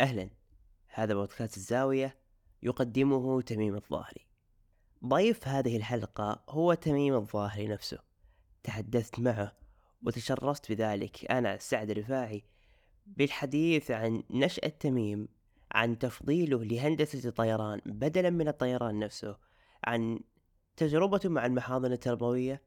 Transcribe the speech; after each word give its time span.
أهلا. 0.00 0.30
هذا 0.88 1.14
بودكاست 1.14 1.56
الزاوية 1.56 2.16
يقدمه 2.62 3.42
تميم 3.42 3.74
الظاهري. 3.74 4.26
ضيف 5.06 5.48
هذه 5.48 5.76
الحلقة 5.76 6.44
هو 6.48 6.74
تميم 6.74 7.14
الظاهري 7.14 7.66
نفسه. 7.66 7.98
تحدثت 8.62 9.20
معه 9.20 9.52
وتشرفت 10.02 10.72
بذلك. 10.72 11.30
أنا 11.30 11.58
سعد 11.58 11.90
الرفاعي 11.90 12.44
بالحديث 13.06 13.90
عن 13.90 14.22
نشأة 14.30 14.68
تميم 14.68 15.28
عن 15.72 15.98
تفضيله 15.98 16.64
لهندسة 16.64 17.28
الطيران 17.28 17.80
بدلا 17.86 18.30
من 18.30 18.48
الطيران 18.48 18.98
نفسه 18.98 19.36
عن 19.84 20.20
تجربته 20.76 21.28
مع 21.28 21.46
المحاضن 21.46 21.92
التربوية 21.92 22.62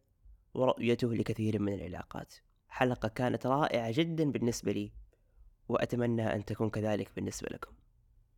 ورؤيته 0.54 1.14
لكثير 1.14 1.62
من 1.62 1.73
العلاقات. 1.73 2.34
حلقة 2.68 3.07
كانت 3.07 3.46
رائعة 3.46 3.92
جدا 3.92 4.32
بالنسبة 4.32 4.71
لي. 4.71 4.92
وأتمنى 5.70 6.34
أن 6.36 6.45
تكون 6.45 6.70
كذلك 6.70 7.16
بالنسبة 7.16 7.47
لكم. 7.52 7.75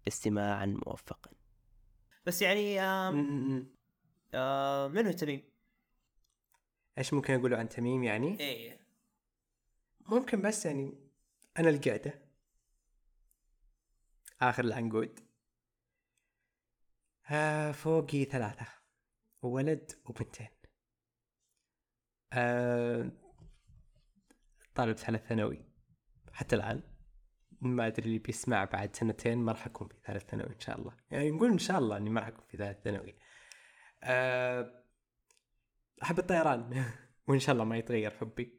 استماعا 0.08 0.66
موفقا 0.66 1.32
بس 2.26 2.42
يعني 2.42 2.82
آم 2.82 3.74
آه 4.34 4.88
من 4.88 5.06
هو 5.06 5.12
تميم؟ 5.12 5.44
إيش 6.98 7.14
ممكن 7.14 7.34
أقوله 7.34 7.58
عن 7.58 7.70
تميم 7.70 8.04
يعني؟ 8.04 8.40
إيه. 8.40 8.80
ممكن 10.00 10.42
بس 10.42 10.66
يعني 10.66 10.94
أنا 11.60 11.70
القعده 11.70 12.22
آخر 14.42 14.64
العنقود. 14.64 15.20
آه 17.32 17.72
فوقي 17.72 18.26
ثلاثة. 18.26 18.66
ولد 19.42 19.92
وبنتين. 20.06 20.50
آه 22.34 23.12
طالب 24.76 24.98
ثالث 24.98 25.28
ثانوي. 25.28 25.66
حتى 26.34 26.56
الآن. 26.56 26.97
ما 27.62 27.88
أدري 27.88 28.06
اللي 28.06 28.20
بيسمع 28.20 28.66
بعد 28.66 28.96
سنتين 28.96 29.38
ما 29.38 29.52
راح 29.52 29.66
أكون 29.66 29.88
في 29.88 29.96
ثالث 30.06 30.24
ثانوي 30.24 30.50
إن 30.50 30.60
شاء 30.60 30.80
الله 30.80 30.94
يعني 31.12 31.32
نقول 31.32 31.52
إن 31.52 31.58
شاء 31.58 31.80
الله 31.80 31.98
إني 31.98 32.10
ما 32.10 32.20
راح 32.20 32.28
أكون 32.28 32.46
في 32.48 32.58
ثالث 32.58 32.84
ثانوي 32.84 33.16
أه 34.04 34.84
أحب 36.04 36.20
الطيران 36.20 36.84
وإن 37.28 37.40
شاء 37.40 37.54
الله 37.54 37.64
ما 37.64 37.78
يتغير 37.78 38.12
حبي 38.12 38.58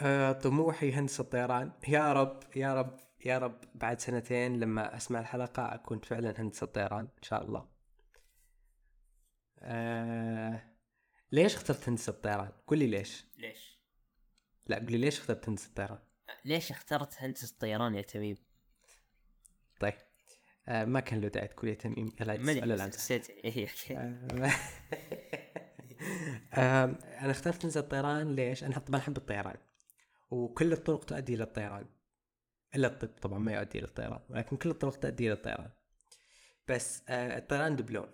أه 0.00 0.32
طموحي 0.32 0.92
هندسة 0.92 1.22
الطيران 1.22 1.72
يا 1.88 2.12
رب 2.12 2.40
يا 2.56 2.74
رب 2.74 2.96
يا 3.24 3.38
رب 3.38 3.60
بعد 3.74 4.00
سنتين 4.00 4.60
لما 4.60 4.96
أسمع 4.96 5.20
الحلقة 5.20 5.74
أكون 5.74 6.00
فعلا 6.00 6.40
هندسة 6.40 6.66
طيران 6.66 7.04
إن 7.04 7.22
شاء 7.22 7.44
الله 7.44 7.68
أه 9.58 10.78
ليش 11.32 11.54
اخترت 11.54 11.88
هندسة 11.88 12.10
الطيران؟ 12.10 12.52
قول 12.66 12.78
لي 12.78 12.86
ليش؟ 12.86 13.26
ليش؟ 13.38 13.78
لا 14.66 14.78
قول 14.78 14.92
لي 14.92 14.98
ليش 14.98 15.18
اخترت 15.18 15.48
هندسة 15.48 15.68
الطيران؟ 15.68 16.07
ليش 16.44 16.70
اخترت 16.70 17.14
هندسة 17.18 17.52
الطيران 17.52 17.94
يا 17.94 18.02
تميم؟ 18.02 18.36
طيب 19.80 19.94
آه 20.68 20.84
ما 20.84 21.00
كان 21.00 21.20
له 21.20 21.28
داعي 21.28 21.48
تقول 21.48 21.70
يا 21.70 21.74
تميم 21.74 22.12
الآن. 22.20 22.88
بس 22.88 22.96
حسيت 22.96 23.30
إيه،. 23.30 23.68
آه، 23.90 24.50
آه، 26.54 26.84
أنا 27.20 27.30
اخترت 27.30 27.64
هندسة 27.64 27.80
الطيران 27.80 28.34
ليش؟ 28.34 28.64
أنا 28.64 28.78
طبعا 28.78 29.00
أحب 29.00 29.16
الطيران 29.16 29.56
وكل 30.30 30.72
الطرق 30.72 31.04
تؤدي 31.04 31.34
إلى 31.34 31.42
الطيران 31.42 31.86
إلا 32.74 32.88
الطب 32.88 33.08
طبعا 33.08 33.38
ما 33.38 33.52
يؤدي 33.52 33.78
إلى 33.78 33.86
الطيران 33.86 34.20
ولكن 34.28 34.56
كل 34.56 34.70
الطرق 34.70 34.96
تؤدي 34.96 35.26
إلى 35.26 35.32
الطيران 35.32 35.70
بس 36.68 37.02
آه 37.08 37.38
الطيران 37.38 37.76
دبلوم 37.76 38.08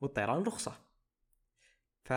والطيران 0.00 0.42
رخصة 0.42 0.80
ف 2.04 2.12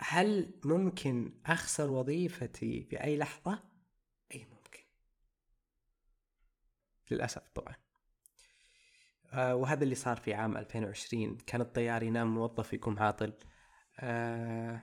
هل 0.00 0.54
ممكن 0.64 1.32
أخسر 1.46 1.90
وظيفتي 1.90 2.82
في 2.84 3.04
أي 3.04 3.18
لحظة؟ 3.18 3.62
أي 4.34 4.44
ممكن. 4.44 4.80
للأسف 7.10 7.48
طبعا. 7.54 7.74
آه 9.32 9.54
وهذا 9.56 9.84
اللي 9.84 9.94
صار 9.94 10.16
في 10.16 10.34
عام 10.34 10.56
2020 10.56 11.36
كان 11.36 11.60
الطيار 11.60 12.02
ينام 12.02 12.34
موظف 12.34 12.72
يقوم 12.72 12.98
عاطل. 12.98 13.32
آه 14.00 14.82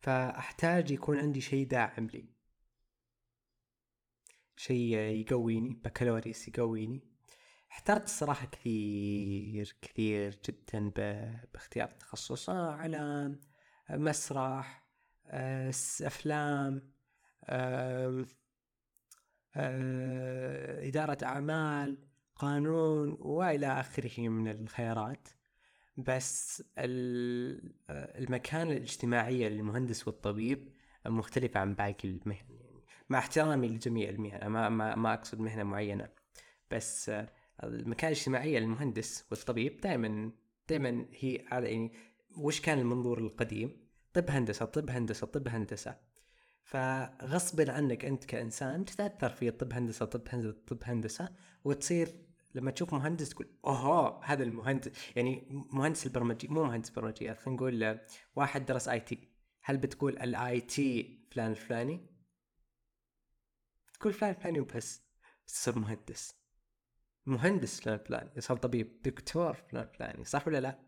فأحتاج 0.00 0.90
يكون 0.90 1.18
عندي 1.18 1.40
شيء 1.40 1.66
داعم 1.66 2.06
لي. 2.06 2.24
شيء 4.56 4.96
يقويني 4.96 5.74
بكالوريوس 5.84 6.48
يقويني. 6.48 7.09
احترت 7.70 8.04
الصراحة 8.04 8.46
كثير 8.46 9.76
كثير 9.82 10.38
جدا 10.48 10.90
باختيار 11.54 11.88
التخصص. 11.88 12.50
آه 12.50 12.70
إعلام 12.74 13.40
مسرح 13.90 14.86
آه 15.26 15.68
أفلام 16.02 16.92
آه 17.44 18.24
آه 19.56 20.88
إدارة 20.88 21.18
أعمال 21.24 21.98
قانون 22.36 23.16
وإلى 23.20 23.66
آخره 23.66 24.28
من 24.28 24.48
الخيارات. 24.50 25.28
بس 25.96 26.62
ال- 26.78 27.74
المكانة 27.90 28.72
الاجتماعية 28.72 29.48
للمهندس 29.48 30.08
والطبيب 30.08 30.72
مختلفة 31.06 31.60
عن 31.60 31.74
باقي 31.74 31.96
المهن 32.08 32.46
يعني 32.60 32.84
مع 33.08 33.18
احترامي 33.18 33.68
لجميع 33.68 34.08
المهن 34.08 34.46
ما 34.46 34.68
ما 34.68 34.94
ما 34.94 35.14
أقصد 35.14 35.40
مهنة 35.40 35.62
معينة. 35.62 36.08
بس 36.70 37.10
المكانة 37.64 38.12
الاجتماعية 38.12 38.58
للمهندس 38.58 39.24
والطبيب 39.30 39.80
دائما 39.80 40.30
دائما 40.68 41.06
هي 41.12 41.44
على 41.50 41.68
يعني 41.70 41.92
وش 42.36 42.60
كان 42.60 42.78
المنظور 42.78 43.18
القديم؟ 43.18 43.90
طب 44.12 44.30
هندسة 44.30 44.64
طب 44.64 44.90
هندسة 44.90 45.26
طب 45.26 45.48
هندسة. 45.48 45.96
فغصبا 46.64 47.72
عنك 47.72 48.04
أنت 48.04 48.24
كإنسان 48.24 48.84
تتأثر 48.84 49.30
في 49.30 49.50
طب 49.50 49.72
هندسة 49.72 50.06
طب 50.06 50.22
هندسة 50.28 50.60
طب 50.66 50.78
هندسة 50.84 51.28
وتصير 51.64 52.08
لما 52.54 52.70
تشوف 52.70 52.94
مهندس 52.94 53.28
تقول 53.28 53.46
اوه 53.64 54.24
هذا 54.24 54.42
المهندس. 54.42 54.90
يعني 55.16 55.46
مهندس 55.50 56.06
البرمجي 56.06 56.48
مو 56.48 56.64
مهندس 56.64 56.90
برمجيات 56.90 57.38
خلينا 57.38 57.56
نقول 57.56 57.98
واحد 58.36 58.66
درس 58.66 58.88
IT. 58.88 59.28
هل 59.62 59.76
بتقول 59.76 60.18
ال 60.18 60.60
IT 60.60 61.18
فلان 61.30 61.50
الفلاني؟ 61.50 62.06
تقول 63.94 64.12
فلان 64.12 64.30
الفلاني 64.30 64.60
وبس 64.60 65.02
تصير 65.46 65.78
مهندس. 65.78 66.39
مهندس 67.30 67.80
فلان 67.80 67.94
الفلاني 67.94 68.30
يصير 68.36 68.56
طبيب 68.56 69.02
دكتور 69.02 69.54
فلان 69.54 69.84
الفلاني 69.84 70.24
صح 70.24 70.46
ولا 70.46 70.60
لا؟ 70.60 70.78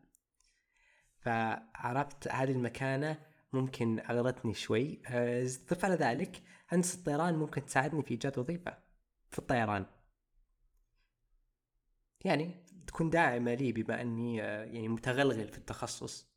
فعرفت 1.19 2.29
هذه 2.29 2.53
المكانة 2.53 3.19
ممكن 3.53 4.01
أغرتني 4.01 4.55
شوي. 4.55 5.03
آه، 5.07 5.45
ضف 5.45 5.85
على 5.85 5.95
ذلك 5.95 6.43
هندسة 6.69 6.99
الطيران 6.99 7.35
ممكن 7.35 7.65
تساعدني 7.65 8.03
في 8.03 8.11
إيجاد 8.11 8.39
وظيفة 8.39 8.79
في 9.31 9.39
الطيران. 9.39 9.87
يعني 12.25 12.65
تكون 12.87 13.11
داعمة 13.11 13.55
لي 13.55 13.73
بما 13.73 14.01
أني 14.01 14.43
آه، 14.43 14.65
يعني 14.65 14.89
متغلغل 14.89 15.49
في 15.49 15.59
التخصص. 15.59 16.33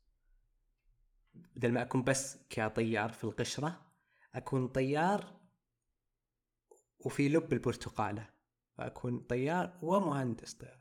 بدل 1.34 1.72
ما 1.72 1.82
أكون 1.82 2.02
بس 2.02 2.38
كطيار 2.50 3.12
في 3.12 3.24
القشرة 3.24 3.86
أكون 4.34 4.68
طيار 4.68 5.40
وفي 7.00 7.28
لب 7.28 7.52
البرتقالة. 7.52 8.35
فأكون 8.76 9.18
طيار 9.18 9.78
ومهندس 9.82 10.54
طيران. 10.54 10.80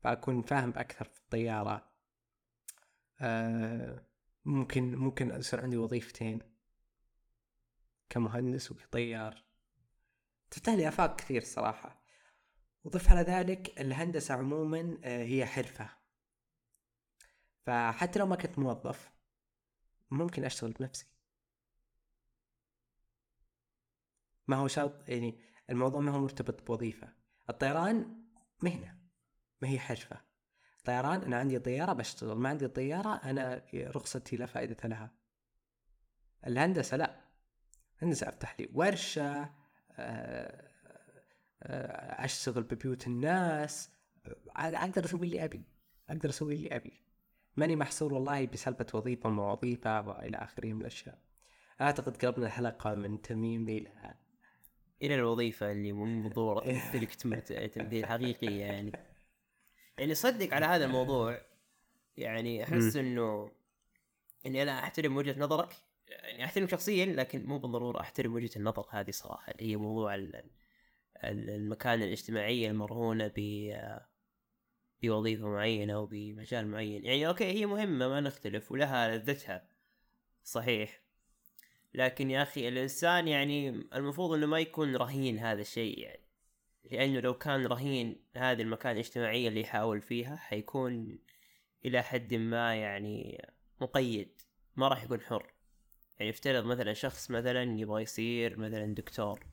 فأكون 0.00 0.42
فاهم 0.42 0.72
أكثر 0.76 1.04
في 1.04 1.18
الطيارة. 1.18 1.92
آه 3.20 4.06
ممكن 4.44 4.94
ممكن 4.94 5.30
يصير 5.30 5.60
عندي 5.60 5.76
وظيفتين. 5.76 6.38
كمهندس 8.10 8.72
وكطيار. 8.72 9.44
تفتح 10.50 10.72
لي 10.72 10.88
آفاق 10.88 11.16
كثير 11.16 11.44
صراحة. 11.44 12.02
وضف 12.84 13.10
على 13.10 13.20
ذلك 13.20 13.80
الهندسة 13.80 14.34
عموما 14.34 14.98
آه، 15.04 15.24
هي 15.24 15.46
حرفة. 15.46 15.88
فحتى 17.66 18.18
لو 18.18 18.26
ما 18.26 18.36
كنت 18.36 18.58
موظف 18.58 19.10
ممكن 20.10 20.44
أشتغل 20.44 20.72
بنفسي. 20.72 21.06
ما 24.48 24.56
هو 24.56 24.68
شرط 24.68 25.08
يعني 25.08 25.51
الموضوع 25.70 26.00
ما 26.00 26.12
هو 26.12 26.20
مرتبط 26.20 26.66
بوظيفة. 26.66 27.08
الطيران 27.50 28.24
مهنة 28.62 28.98
ما 29.62 29.68
هي 29.68 29.78
حرفة. 29.78 30.20
طيران 30.84 31.22
أنا 31.22 31.36
عندي 31.36 31.58
طيارة 31.58 31.92
بشتغل. 31.92 32.36
ما 32.36 32.48
عندي 32.48 32.68
طيارة 32.68 33.14
أنا 33.14 33.62
رخصتي 33.74 34.36
لا 34.36 34.46
فائدة 34.46 34.88
لها. 34.88 35.10
الهندسة 36.46 36.96
لا. 36.96 37.20
الهندسة 37.98 38.28
أفتح 38.28 38.60
لي 38.60 38.68
ورشة 38.74 39.50
آه، 39.96 40.68
آه، 41.62 42.24
أشتغل 42.24 42.62
ببيوت 42.62 43.06
الناس. 43.06 43.90
أقدر 44.56 45.04
أسوي 45.04 45.26
اللي 45.26 45.44
أبي. 45.44 45.64
أقدر 46.08 46.28
أسوي 46.28 46.54
اللي 46.54 46.76
أبي. 46.76 47.02
ماني 47.56 47.76
محصور 47.76 48.14
والله 48.14 48.46
بسالفة 48.46 48.86
وظيفة 48.94 49.28
وما 49.28 49.52
وظيفه 49.52 50.08
وإلى 50.08 50.36
آخره 50.36 50.72
من 50.72 50.80
الأشياء. 50.80 51.18
أعتقد 51.80 52.16
قربنا 52.16 52.46
الحلقة 52.46 52.94
من 52.94 53.22
تميم 53.22 53.68
إلى 53.68 54.14
إلى 55.02 55.14
الوظيفة 55.14 55.72
اللي 55.72 55.92
من 55.92 56.22
منظور 56.22 56.60
تمثيلك 56.64 57.14
تمثل 57.14 57.68
تمثيل 57.68 58.06
حقيقي 58.06 58.56
يعني. 58.58 58.92
يعني 59.98 60.14
صدق 60.14 60.54
على 60.54 60.66
هذا 60.66 60.84
الموضوع 60.84 61.40
يعني 62.16 62.64
أحس 62.64 62.96
إنه 62.96 63.50
إني 64.46 64.62
أنا 64.62 64.78
أحترم 64.78 65.16
وجهة 65.16 65.38
نظرك 65.38 65.68
يعني 66.08 66.44
احترم 66.44 66.68
شخصيا 66.68 67.06
لكن 67.06 67.44
مو 67.46 67.58
بالضرورة 67.58 68.00
أحترم 68.00 68.34
وجهة 68.34 68.50
النظر 68.56 68.86
هذه 68.90 69.10
صراحة 69.10 69.52
اللي 69.52 69.70
هي 69.70 69.76
موضوع 69.76 70.14
ال- 70.14 70.36
ال- 71.24 71.50
المكانه 71.50 72.04
الاجتماعيه 72.04 72.70
المرهونة 72.70 73.32
ب 73.36 73.70
بوظيفة 75.02 75.46
معينة 75.48 75.94
أو 75.94 76.06
بمجال 76.06 76.66
معين. 76.66 77.04
يعني 77.04 77.28
أوكي 77.28 77.44
هي 77.44 77.66
مهمة 77.66 78.08
ما 78.08 78.20
نختلف 78.20 78.72
ولها 78.72 79.16
لذتها 79.16 79.68
صحيح. 80.44 81.00
لكن 81.94 82.30
يا 82.30 82.42
أخي 82.42 82.68
الإنسان 82.68 83.28
يعني 83.28 83.68
المفروض 83.94 84.32
إنه 84.32 84.46
ما 84.46 84.58
يكون 84.58 84.96
رهين 84.96 85.38
هذا 85.38 85.60
الشيء 85.60 85.98
يعني. 85.98 86.22
لأنه 86.90 87.20
لو 87.20 87.34
كان 87.34 87.66
رهين 87.66 88.24
هذه 88.36 88.62
المكان 88.62 88.92
الاجتماعية 88.92 89.48
اللي 89.48 89.60
يحاول 89.60 90.00
فيها 90.00 90.36
حيكون 90.36 91.18
إلى 91.84 92.02
حد 92.02 92.34
ما 92.34 92.74
يعني 92.74 93.46
مقيد 93.80 94.40
ما 94.76 94.88
راح 94.88 95.04
يكون 95.04 95.20
حر. 95.20 95.52
يعني 96.18 96.30
افترض 96.30 96.64
مثلا 96.64 96.92
شخص 96.92 97.30
مثلا 97.30 97.62
يبغى 97.62 98.02
يصير 98.02 98.58
مثلا 98.58 98.94
دكتور. 98.94 99.46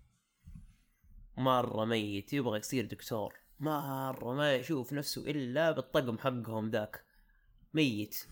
مرة 1.38 1.86
ميت 1.86 2.34
يبغى 2.34 2.60
يصير 2.60 2.86
دكتور. 2.86 3.36
مرة 3.60 4.34
ما 4.34 4.56
يشوف 4.56 4.94
نفسه 4.94 5.22
إلا 5.22 5.72
بالطقم 5.72 6.18
حقهم 6.18 6.70
ذاك. 6.70 7.04
ميت. 7.74 8.28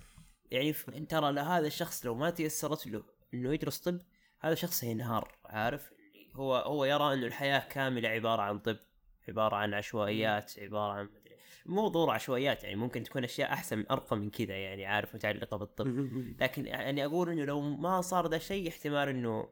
يعني 0.51 0.73
ترى 1.09 1.39
هذا 1.39 1.67
الشخص 1.67 2.05
لو 2.05 2.15
ما 2.15 2.29
تيسرت 2.29 2.87
له 2.87 3.16
إنه 3.33 3.53
يدرس 3.53 3.79
طب 3.79 4.01
هذا 4.39 4.55
شخص 4.55 4.83
هينهار 4.83 5.37
عارف؟ 5.45 5.93
هو 6.35 6.55
هو 6.55 6.85
يرى 6.85 7.13
إنه 7.13 7.27
الحياة 7.27 7.59
كاملة 7.59 8.09
عبارة 8.09 8.41
عن 8.41 8.59
طب 8.59 8.77
عبارة 9.27 9.55
عن 9.55 9.73
عشوائيات 9.73 10.59
عبارة 10.59 10.93
عن 10.93 11.09
مو 11.65 11.87
ضرورة 11.87 12.11
عشوائيات 12.11 12.63
يعني 12.63 12.75
ممكن 12.75 13.03
تكون 13.03 13.23
أشياء 13.23 13.53
أحسن 13.53 13.85
أرقى 13.91 14.17
من 14.17 14.29
كذا 14.29 14.57
يعني 14.57 14.85
عارف؟ 14.85 15.15
متعلقة 15.15 15.57
بالطب. 15.57 15.87
لكن 16.41 16.65
يعني 16.65 17.05
أقول 17.05 17.29
إنه 17.29 17.45
لو 17.45 17.61
ما 17.61 18.01
صار 18.01 18.27
ذا 18.27 18.35
الشيء 18.35 18.69
احتمال 18.69 19.09
إنه 19.09 19.49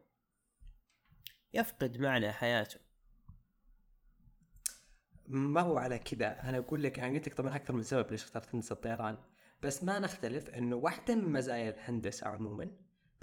يفقد 1.54 2.00
معنى 2.00 2.32
حياته. 2.32 2.80
ما 5.26 5.60
هو 5.60 5.78
على 5.78 5.98
كذا. 5.98 6.48
أنا 6.48 6.58
أقول 6.58 6.82
لك 6.82 6.98
أنا 6.98 7.14
قلت 7.14 7.28
لك 7.28 7.34
طبعا 7.34 7.56
أكثر 7.56 7.74
من 7.74 7.82
سبب 7.82 8.10
ليش 8.10 8.22
اخترت 8.22 8.54
هندسة 8.54 8.72
الطيران. 8.72 9.18
بس 9.62 9.84
ما 9.84 9.98
نختلف 9.98 10.50
إنه 10.50 10.76
واحدة 10.76 11.14
من 11.14 11.32
مزايا 11.32 11.70
الهندسة 11.70 12.28
عموما 12.28 12.70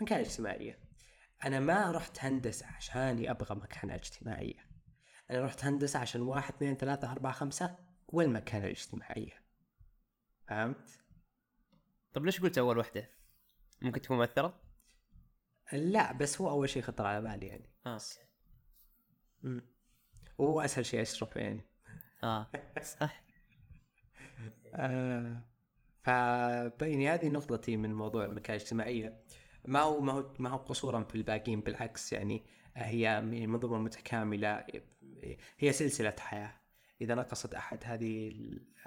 مكانه 0.01 0.21
اجتماعية. 0.21 0.79
أنا 1.45 1.59
ما 1.59 1.91
رحت 1.91 2.19
هندسة 2.19 2.65
عشاني 2.67 3.31
أبغى 3.31 3.55
مكانه 3.55 3.95
اجتماعيه 3.95 4.73
أنا 5.31 5.45
رحت 5.45 5.65
هندسة 5.65 5.99
عشان 5.99 6.21
واحد 6.21 6.53
اثنين 6.53 6.75
ثلاثة 6.75 7.11
أربعة 7.11 7.33
خمسة 7.33 7.77
والمكانه 8.07 8.65
الاجتماعيه 8.65 9.43
فهمت؟ 10.47 10.99
طب 12.13 12.25
ليش 12.25 12.41
قلت 12.41 12.57
أول 12.57 12.77
وحدة؟ 12.77 13.09
ممكن 13.81 14.01
تكون 14.01 14.17
مؤثرة؟ 14.17 14.61
لا 15.73 16.13
بس 16.13 16.41
هو 16.41 16.49
أول 16.49 16.69
شيء 16.69 16.81
خطر 16.81 17.05
على 17.05 17.21
بالي 17.21 17.47
يعني. 17.47 17.69
آه 17.85 17.99
مم. 19.43 19.61
وهو 20.37 20.61
أسهل 20.61 20.85
شيء 20.85 21.01
اشرحه 21.01 21.39
يعني. 21.39 21.65
آه 22.23 22.51
صح. 22.81 23.23
آه 24.75 25.41
فبيني 26.03 27.09
هذه 27.09 27.29
نقطتي 27.29 27.77
من 27.77 27.93
موضوع 27.93 28.25
المكانة 28.25 28.57
الاجتماعية 28.57 29.23
ما 29.65 29.80
هو 29.80 30.01
ما 30.01 30.13
هو 30.13 30.33
ما 30.39 30.50
هو 30.50 30.57
قصورا 30.57 31.04
في 31.04 31.15
الباقيين 31.15 31.62
بالعكس 31.62 32.13
يعني 32.13 32.44
هي 32.75 33.21
منظومة 33.21 33.77
متكاملة 33.77 34.65
هي 35.60 35.71
سلسلة 35.71 36.15
حياة. 36.19 36.54
إذا 37.01 37.15
نقصت 37.15 37.54
أحد 37.54 37.80
هذه 37.86 38.33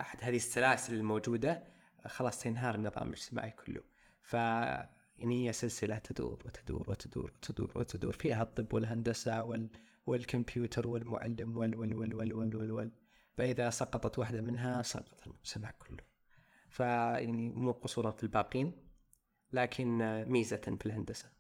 أحد 0.00 0.18
هذه 0.22 0.36
السلاسل 0.36 0.94
الموجودة 0.94 1.62
خلاص 2.06 2.40
سينهار 2.40 2.74
النظام 2.74 3.08
الاجتماعي 3.08 3.50
كله. 3.50 3.82
ف 4.22 4.32
يعني 5.18 5.46
هي 5.48 5.52
سلسلة 5.52 5.98
تدور 5.98 6.42
وتدور 6.46 6.90
وتدور 6.90 7.32
وتدور 7.36 7.72
وتدور. 7.74 8.12
فيها 8.12 8.42
الطب 8.42 8.74
والهندسة 8.74 9.44
وال 9.44 9.68
والكمبيوتر 10.06 10.88
والمعلم 10.88 11.56
وال 11.56 11.76
وال 11.76 11.94
وال 11.94 12.14
وال 12.14 12.32
وال, 12.34 12.56
وال, 12.56 12.72
وال. 12.72 12.90
فإذا 13.36 13.70
سقطت 13.70 14.18
واحدة 14.18 14.40
منها 14.40 14.82
سقط 14.82 15.26
المجتمع 15.26 15.70
كله. 15.70 16.04
فيعني 16.68 17.32
مو 17.48 17.72
قصورا 17.72 18.10
في 18.10 18.22
الباقين 18.22 18.85
لكن 19.52 20.02
آه، 20.02 20.24
ميزة 20.24 20.56
في 20.56 20.86
الهندسة. 20.86 21.30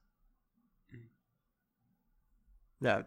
نعم 2.80 3.04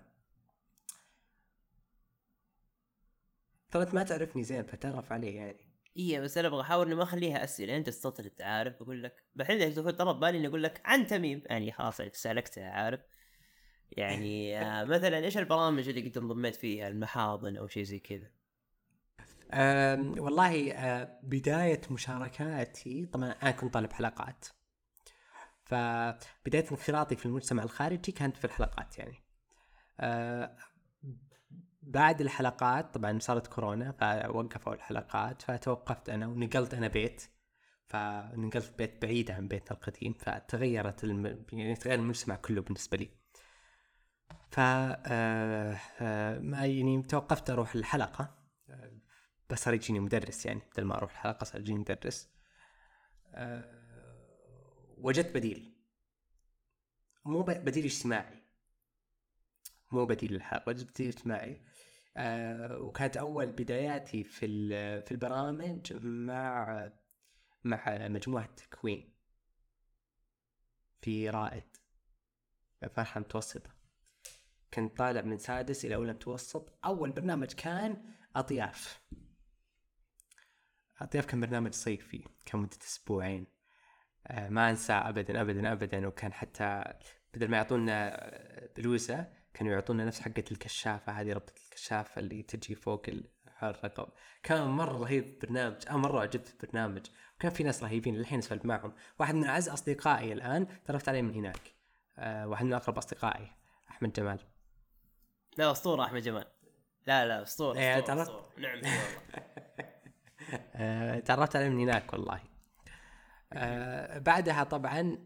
ترى 3.72 3.84
أنت 3.84 3.94
ما 3.94 4.04
تعرفني 4.04 4.44
زين 4.44 4.63
فتعرف 4.63 5.12
علي 5.12 5.36
يعني. 5.36 5.69
إيه 5.98 6.19
بس 6.19 6.38
أنا 6.38 6.48
أبغى 6.48 6.62
أحاول 6.62 6.86
إني 6.86 6.96
ما 6.96 7.04
أخليها 7.04 7.44
أسئلة. 7.44 7.78
أنت 7.78 7.88
تستطرد 7.88 8.42
عارف 8.42 8.84
بقول 8.84 9.04
لك. 9.04 9.24
بحين 9.36 9.74
تكون 9.74 9.92
طلب 9.92 10.19
بالي 10.19 10.38
إني 10.38 10.48
أقول 10.48 10.63
لك 10.63 10.81
عن 10.86 11.07
تميم. 11.07 11.44
يعني 11.45 11.72
خلاص 11.72 12.02
سالكتها 12.02 12.69
عارف 12.69 13.00
يعني 13.92 14.60
آه 14.60 14.84
مثلا 14.95 15.18
إيش 15.18 15.38
البرامج 15.38 15.90
اللي 15.90 16.10
قد 16.10 16.18
انضميت 16.18 16.56
فيها؟ 16.56 16.88
المحاضن 16.88 17.57
أو 17.57 17.68
شيء 17.68 17.84
زي 17.84 18.00
كذا. 18.00 18.31
والله 20.19 20.72
أه 20.72 21.19
بداية 21.24 21.81
مشاركاتي 21.92 23.06
طبعا 23.06 23.31
أنا 23.31 23.52
كنت 23.52 23.74
طالب 23.74 23.94
حلقات. 23.94 24.48
فبداية 25.69 26.66
انخراطي 26.71 27.16
في 27.16 27.25
المجتمع 27.25 27.63
الخارجي 27.63 28.12
كانت 28.12 28.38
في 28.38 28.45
الحلقات 28.45 29.00
يعني. 29.00 29.24
أه 30.00 30.56
بعد 31.81 32.21
الحلقات 32.21 32.94
طبعا 32.94 33.19
صارت 33.19 33.48
كورونا 33.48 33.92
فوقفوا 33.92 34.74
الحلقات 34.74 35.42
فتوقفت 35.42 36.10
أنا 36.10 36.27
ونقلت 36.27 36.74
أنا 36.74 36.88
بيت. 36.88 37.24
فنقلت 37.88 38.74
بيت 38.77 39.01
بعيد 39.01 39.31
عن 39.31 39.48
بيتنا 39.48 39.77
القديم 39.77 40.13
فتغيرت 40.13 41.04
الم... 41.04 41.45
يعني 41.54 41.75
تغير 41.75 42.00
المجتمع 42.00 42.36
كله 42.36 42.62
بالنسبة 42.62 42.98
لي. 42.98 43.10
ف 44.51 44.60
آه، 44.60 45.77
آه، 46.01 46.39
ما 46.39 46.66
يعني 46.66 47.04
توقفت 47.04 47.50
أروح 47.50 47.75
الحلقة. 47.75 48.36
آه، 48.69 48.92
بس 49.50 49.63
صار 49.63 49.74
يجيني 49.74 50.00
مدرس 50.00 50.45
يعني 50.45 50.62
بدل 50.74 50.83
ما 50.86 50.95
أروح 50.98 51.12
الحلقة 51.12 51.44
صار 51.44 51.62
يجيني 51.62 51.80
مدرس. 51.80 52.30
آه، 53.33 53.79
وجدت 55.01 55.36
بديل. 55.36 55.75
مو 57.25 57.42
بديل 57.42 57.86
اجتماعي. 57.86 58.44
مو 59.92 60.06
بديل 60.06 60.34
للحلقه 60.34 60.69
وجدت 60.69 60.90
بديل 60.92 61.07
اجتماعي. 61.07 61.66
آه، 62.18 62.78
وكانت 62.78 63.18
أول 63.18 63.51
بداياتي 63.51 64.24
في 64.24 64.48
في 65.01 65.12
البرامج 65.12 65.94
مع 66.04 66.92
مع 67.63 68.07
مجموعة 68.07 68.56
تكوين. 68.56 69.13
في 71.02 71.30
رائد 71.30 71.78
فرحة 72.92 73.19
متوسطة. 73.19 73.69
كنت 74.74 74.98
طالع 74.98 75.22
من 75.22 75.38
سادس 75.38 75.86
إلى 75.86 75.95
أولى 75.95 76.13
متوسط. 76.13 76.80
أول 76.86 77.12
برنامج 77.12 77.54
كان 77.54 78.16
أطياف. 78.35 79.02
أطياف 81.02 81.26
كان 81.26 81.42
برنامج 81.42 81.73
صيفي 81.73 82.26
كان 82.45 82.62
مدة 82.62 82.78
أسبوعين. 82.81 83.58
ما 84.49 84.69
أنسى 84.69 84.94
ابدا 84.94 85.42
ابدا 85.42 85.71
ابدا. 85.71 86.07
وكان 86.07 86.33
حتى 86.33 86.83
بدل 87.33 87.47
ما 87.47 87.57
يعطونا 87.57 88.09
آه، 88.16 88.69
بلوزه 88.78 89.28
كانوا 89.54 89.73
يعطونا 89.73 90.06
نفس 90.06 90.21
حقة 90.21 90.44
الكشافة 90.52 91.11
هذه 91.11 91.33
ربطة 91.33 91.54
الكشافة 91.69 92.19
اللي 92.19 92.44
تجي 92.44 92.76
فوق 92.76 93.04
ال- 93.07 93.30
الرقم. 93.64 94.06
كان 94.44 94.68
مرة 94.68 94.97
رهيب 94.97 95.40
برنامج 95.42 95.76
أنا 95.90 95.97
مرة 95.97 96.19
عجبت 96.21 96.54
البرنامج. 96.64 97.06
وكان 97.35 97.52
في 97.52 97.64
ناس 97.64 97.83
رهيبين 97.83 98.16
للحين 98.16 98.40
أسولف 98.40 98.66
معهم. 98.66 98.94
واحد 99.19 99.35
من 99.35 99.44
أعز 99.44 99.69
أصدقائي 99.69 100.33
الآن 100.33 100.68
تعرفت 100.85 101.09
عليه 101.09 101.21
من 101.21 101.33
هناك. 101.33 101.73
آه، 102.18 102.47
واحد 102.47 102.66
من 102.66 102.73
أقرب 102.73 102.97
أصدقائي 102.97 103.52
أحمد 103.90 104.14
جمال. 104.14 104.40
لا 105.57 105.71
أسطورة 105.71 106.04
أحمد 106.04 106.21
جمال. 106.21 106.45
لا 107.07 107.26
لا 107.28 107.42
أسطورة 107.44 107.78
إيه، 107.78 107.99
أسطورة, 107.99 108.21
أسطورة. 108.21 108.49
نعم 108.57 108.76
والله 108.76 108.92
آه، 110.76 111.19
تعرفت 111.19 111.56
عليه 111.56 111.69
من 111.69 111.80
هناك 111.80 112.14
والله. 112.14 112.40
آه، 113.53 114.18
بعدها 114.18 114.63
طبعا 114.63 115.18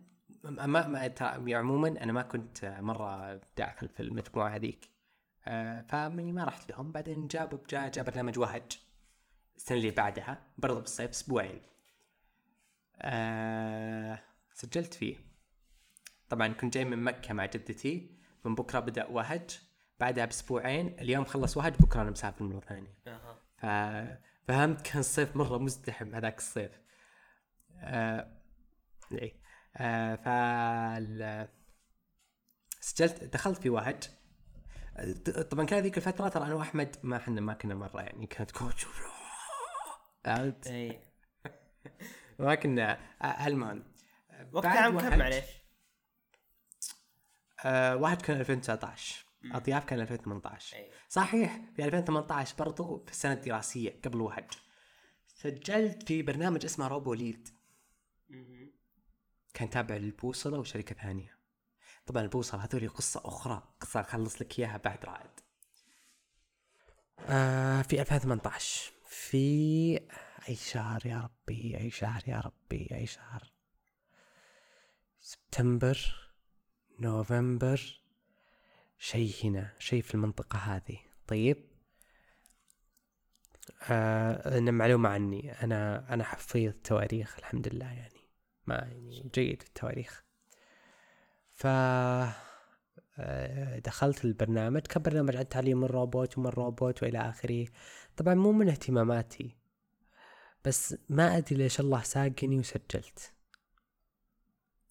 ما 0.44 0.88
ما 0.88 1.14
عموما 1.48 1.88
أنا 1.88 2.12
ما 2.14 2.22
كنت 2.22 2.66
مرة 2.66 3.42
داخل 3.58 3.90
في 3.90 4.00
المجموعه 4.00 4.50
هذيك. 4.50 4.90
آه، 5.48 5.82
فمني 5.82 6.32
ما 6.32 6.44
رحت 6.44 6.72
لهم. 6.72 6.92
بعدين 6.92 7.28
جابوا 7.28 7.60
جاء 7.70 7.90
جاء 7.90 8.06
برنامج 8.06 8.40
وهج 8.40 8.80
السنة 9.56 9.78
اللي 9.78 9.92
بعدها 9.92 10.42
برضه 10.58 10.80
بالصيف 10.80 11.10
أسبوعين. 11.10 11.62
آه، 12.96 14.20
سجلت 14.54 14.94
فيه. 14.94 15.16
طبعا 16.30 16.48
كنت 16.48 16.74
جاي 16.74 16.86
من 16.86 17.04
مكة 17.04 17.34
مع 17.34 17.46
جدتي. 17.46 18.18
من 18.46 18.56
بكرة 18.56 18.80
بدأ 18.80 19.06
وهج. 19.06 19.60
بعدها 20.00 20.26
بأسبوعين. 20.26 20.88
اليوم 21.00 21.26
خلص 21.26 21.58
وهج 21.58 21.74
بكرة 21.80 22.02
أنا 22.02 22.12
مسافر 22.12 22.44
مرة 22.44 22.60
ثانية. 22.60 22.94
فهمت 24.48 24.82
كان 24.82 25.00
الصيف 25.00 25.36
مرة 25.36 25.58
مزدحم 25.58 26.16
هذاك 26.16 26.38
الصيف. 26.38 26.72
آه... 27.82 28.42
إيه. 29.12 29.34
آه 29.78 30.16
فال... 30.16 31.48
سجلت 32.80 33.24
دخلت 33.24 33.62
في 33.62 33.70
وهج 33.70 34.04
ط- 35.26 35.30
طبعا 35.40 35.66
كان 35.66 35.84
ذيك 35.84 35.98
الفترة 35.98 36.30
ترى 36.30 36.46
أنا 36.46 36.54
وأحمد 36.54 36.96
ما 37.04 37.18
إحنا 37.18 37.42
ما 37.42 37.54
كنا 37.54 37.76
مرة 37.76 38.02
يعني 38.02 38.28
كانت 38.28 38.52
كوتش 38.52 38.86
فهمت 40.24 40.68
اي 40.68 41.00
ما 42.40 42.56
كنا 42.56 43.00
آه، 43.22 43.48
المهم 43.48 43.84
وقتها 44.52 44.70
عام 44.80 45.00
كم 45.00 45.20
معليش؟ 45.20 45.46
آه 47.66 47.96
واحد 47.96 48.22
كان 48.22 48.40
2019 48.40 49.26
أطياف 49.46 49.86
كان 49.86 50.00
2018 50.00 50.78
صحيح 51.10 51.60
في 51.76 51.86
2018 51.86 52.56
برضو 52.60 53.04
في 53.06 53.12
السنة 53.12 53.34
الدراسية 53.34 54.00
قبل 54.06 54.22
وهج 54.22 54.52
سجلت 55.28 56.04
في 56.08 56.22
برنامج 56.22 56.66
اسمه 56.66 56.88
روبو 56.88 57.14
ليد. 57.14 57.50
كان 59.54 59.70
تابع 59.70 59.96
للبوصلة 59.96 60.60
وشركة 60.60 60.96
ثانية 60.96 61.38
طبعا 62.06 62.24
البوصلة 62.24 62.64
هذولي 62.64 62.88
قصة 62.88 63.22
أخرى. 63.26 63.64
قصة 63.80 64.00
اخلص 64.00 64.42
لك 64.42 64.60
إياها 64.60 64.78
بعد 64.78 65.06
رائد. 65.06 65.30
آه 67.20 67.82
في 67.82 68.02
2018 68.02 68.92
في 69.06 70.00
أي 70.50 70.56
شهر 70.56 71.06
يا 71.06 71.30
ربي؟ 71.30 71.78
أي 71.78 71.92
شهر 71.92 72.22
يا 72.28 72.40
ربي؟ 72.40 72.88
أي 72.92 73.06
شهر؟ 73.06 73.54
سبتمبر؟ 75.20 76.30
نوفمبر؟ 77.00 78.02
شيء 78.98 79.36
هنا 79.44 79.74
شيء 79.80 80.02
في 80.02 80.16
المنطقة 80.16 80.58
هذه. 80.60 81.00
طيب. 81.28 81.58
آه 83.90 84.58
أنا 84.58 84.72
معلومة 84.72 85.10
عني. 85.10 85.52
أنا 85.64 86.14
أنا 86.14 86.24
حفيظ 86.24 86.74
تواريخ 86.84 87.36
الحمد 87.40 87.68
لله 87.68 87.86
يعني. 87.94 88.13
ما 88.68 88.76
يعني 88.76 89.30
جيد 89.36 89.62
في 89.62 89.68
التواريخ. 89.68 90.24
ف 91.50 91.68
آه، 93.20 93.80
دخلت 93.80 94.26
البرنامج. 94.26 94.82
كان 94.82 95.04
برنامج 95.04 95.36
عن 95.36 95.50
تعليم 95.50 95.84
الروبوت 95.84 96.38
وما 96.38 96.50
الروبوت 96.50 97.04
وإلى 97.04 97.18
آخره. 97.30 97.68
طبعا 98.18 98.34
مو 98.34 98.52
من 98.52 98.70
اهتماماتي 98.70 99.56
بس 100.66 100.96
ما 101.10 101.38
أدري 101.38 101.56
ليش 101.56 101.80
الله 101.80 102.02
ساقني 102.04 102.60
وسجلت. 102.60 103.34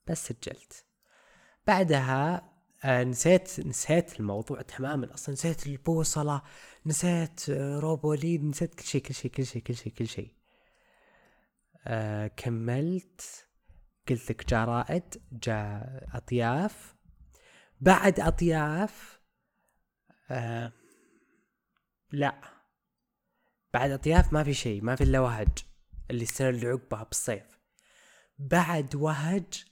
بس 0.07 0.26
سجلت. 0.29 0.85
بعدها 1.67 2.49
آه 2.85 3.05
نسيت 3.05 3.61
نسيت 3.61 4.21
الموضوع 4.21 4.62
تماما. 4.62 5.14
أصلا 5.14 5.33
نسيت 5.33 5.67
البوصلة 5.67 6.43
نسيت 6.87 7.50
آه 7.50 7.79
روبوليد 7.79 8.45
نسيت 8.45 8.75
كل 8.75 8.85
شيء 8.85 9.02
كل 9.02 9.14
شيء 9.14 9.31
كل 9.31 9.45
شيء 9.47 9.62
كل 9.62 9.76
شيء 9.76 9.93
كل 9.93 10.09
شيء. 10.09 10.35
كملت. 12.37 13.47
قلت 14.09 14.30
لك 14.30 14.49
جاء 14.49 14.64
رائد 14.64 15.23
جاء 15.32 16.09
أطياف. 16.12 16.94
بعد 17.80 18.21
أطياف 18.21 19.21
آه 20.30 20.73
لا. 22.11 22.40
بعد 23.75 23.90
أطياف 23.90 24.32
ما 24.32 24.44
في 24.44 24.54
شيء 24.54 24.82
ما 24.82 24.97
في 24.97 25.04
إلا 25.04 25.21
وهج 25.21 25.49
اللي 26.11 26.23
السنة 26.23 26.49
اللي 26.49 26.66
عقبها 26.66 27.02
بالصيف. 27.04 27.59
بعد 28.38 28.94
وهج 28.94 29.64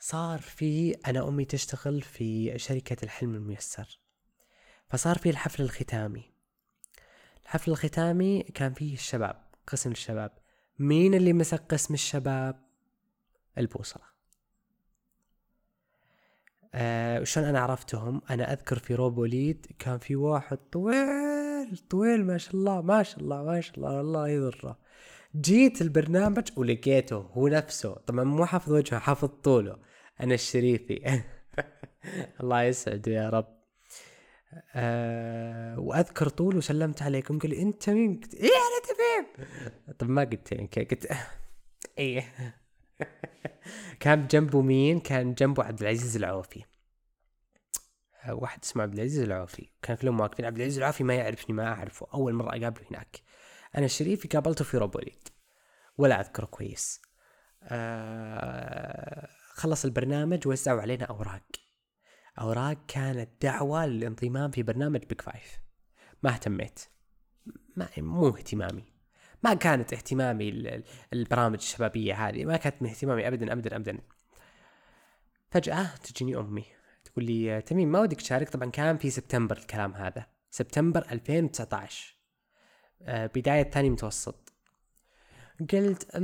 صار 0.00 0.38
في 0.38 0.92
أنا 1.06 1.28
أمي 1.28 1.44
تشتغل 1.44 2.02
في 2.02 2.58
شركة 2.58 3.04
الحلم 3.04 3.34
الميسر. 3.34 4.00
فصار 4.88 5.18
في 5.18 5.30
الحفل 5.30 5.62
الختامي. 5.62 6.32
الحفل 7.42 7.70
الختامي 7.70 8.42
كان 8.42 8.72
فيه 8.72 8.94
الشباب 8.94 9.44
قسم 9.66 9.90
الشباب. 9.90 10.38
مين 10.78 11.14
اللي 11.14 11.32
مسك 11.32 11.62
قسم 11.68 11.94
الشباب؟ 11.94 12.67
البوصلة. 13.58 14.02
آه 16.74 17.20
وشون 17.20 17.44
أنا 17.44 17.60
عرفتهم؟ 17.60 18.22
أنا 18.30 18.52
أذكر 18.52 18.78
في 18.78 18.94
روبوليد 18.94 19.66
كان 19.78 19.98
في 19.98 20.16
واحد 20.16 20.58
طويل 20.72 21.76
طويل 21.90 22.26
ما 22.26 22.38
شاء 22.38 22.54
الله 22.54 22.80
ما 22.82 23.02
شاء 23.02 23.20
الله 23.20 23.42
ما 23.42 23.60
شاء 23.60 23.76
الله 23.76 24.00
الله 24.00 24.28
يضره 24.28 24.78
جيت 25.36 25.82
البرنامج 25.82 26.48
ولقيته 26.56 27.16
هو 27.16 27.48
نفسه. 27.48 27.94
طبعا 27.94 28.24
مو 28.24 28.46
حافظ 28.46 28.72
وجهه 28.72 28.98
حافظ 28.98 29.28
طوله. 29.28 29.78
أنا 30.20 30.34
الشريفي. 30.34 31.22
الله 32.40 32.62
يسعده 32.62 33.12
يا 33.12 33.28
رب. 33.30 33.58
أه 34.74 35.78
وأذكر 35.80 36.28
طول 36.28 36.56
وسلمت 36.56 37.02
عليكم. 37.02 37.38
قال 37.38 37.54
أنت 37.54 37.90
مين؟ 37.90 38.20
قلت 38.20 38.34
إيه 38.34 38.50
أنا 38.50 38.80
تميم 38.88 39.48
طب 39.98 40.08
ما 40.08 40.24
قلت 40.24 40.52
يعني 40.52 40.70
قلت 40.76 41.08
إيه. 41.98 42.24
كان 44.00 44.26
جنبه 44.26 44.60
مين؟ 44.60 45.00
كان 45.00 45.34
جنبه 45.34 45.64
عبد 45.64 45.80
العزيز 45.80 46.16
العوفي. 46.16 46.64
واحد 48.28 48.64
اسمه 48.64 48.82
عبد 48.82 48.94
العزيز 48.94 49.20
العوفي. 49.20 49.70
كان 49.82 49.96
كلهم 49.96 50.20
واقفين 50.20 50.46
عبد 50.46 50.56
العزيز 50.56 50.78
العوفي 50.78 51.04
ما 51.04 51.14
يعرفني 51.14 51.56
ما 51.56 51.66
أعرفه. 51.68 52.06
أول 52.14 52.32
مرة 52.32 52.48
أقابله 52.48 52.86
هناك. 52.90 53.22
أنا 53.76 53.84
الشريفي 53.84 54.28
قابلته 54.28 54.64
في 54.64 54.76
روبوليد 54.78 55.28
ولا 55.98 56.20
أذكره 56.20 56.46
كويس. 56.46 57.02
آه 57.62 59.28
خلص 59.52 59.84
البرنامج 59.84 60.48
وزعوا 60.48 60.80
علينا 60.80 61.04
أوراق. 61.04 61.46
أوراق 62.40 62.76
كانت 62.88 63.42
دعوة 63.42 63.86
للانضمام 63.86 64.50
في 64.50 64.62
برنامج 64.62 65.04
Peak 65.04 65.22
Five 65.22 65.58
ما 66.22 66.30
اهتميت. 66.30 66.80
ما 67.76 67.88
مو 67.98 68.28
اهتمامي. 68.28 68.97
ما 69.42 69.54
كانت 69.54 69.92
اهتمامي 69.92 70.82
البرامج 71.12 71.58
الشبابية 71.58 72.28
هذه 72.28 72.44
ما 72.44 72.56
كانت 72.56 72.82
من 72.82 72.88
اهتمامي 72.88 73.28
ابدا 73.28 73.52
ابدا 73.52 73.76
ابدا. 73.76 73.98
فجأة 75.50 75.94
تجيني 75.96 76.36
أمي 76.36 76.64
تقول 77.04 77.24
لي 77.24 77.62
تميم 77.62 77.92
ما 77.92 78.00
ودك 78.00 78.16
تشارك؟ 78.20 78.48
طبعا 78.48 78.70
كان 78.70 78.98
في 78.98 79.10
سبتمبر 79.10 79.56
الكلام 79.56 79.94
هذا 79.94 80.26
سبتمبر 80.50 81.06
2019 81.12 82.14
آه، 83.02 83.26
بداية 83.26 83.70
ثاني 83.70 83.90
متوسط. 83.90 84.52
قلت 85.72 86.16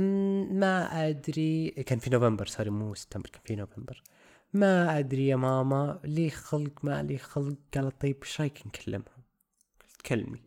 ما 0.51 1.07
أدري. 1.09 1.69
كان 1.69 1.99
في 1.99 2.09
نوفمبر 2.09 2.45
سوري 2.45 2.69
مو 2.69 2.95
سبتمبر 2.95 3.29
كان 3.29 3.41
في 3.45 3.55
نوفمبر. 3.55 4.03
ما 4.53 4.99
أدري 4.99 5.27
يا 5.27 5.35
ماما 5.35 5.99
لي 6.03 6.29
خلق 6.29 6.85
ما 6.85 7.03
لي 7.03 7.17
خلق. 7.17 7.57
قالت 7.75 8.01
طيب 8.01 8.17
إيش 8.23 8.41
رأيك 8.41 8.67
نكلمها 8.67 9.17
قلت 9.81 10.01
كلمي. 10.01 10.44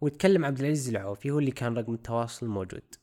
وتكلم 0.00 0.44
عبد 0.44 0.60
العزيز 0.60 0.88
العوفي 0.88 1.30
هو 1.30 1.38
اللي 1.38 1.50
كان 1.50 1.78
رقم 1.78 1.94
التواصل 1.94 2.46
موجود 2.46 2.94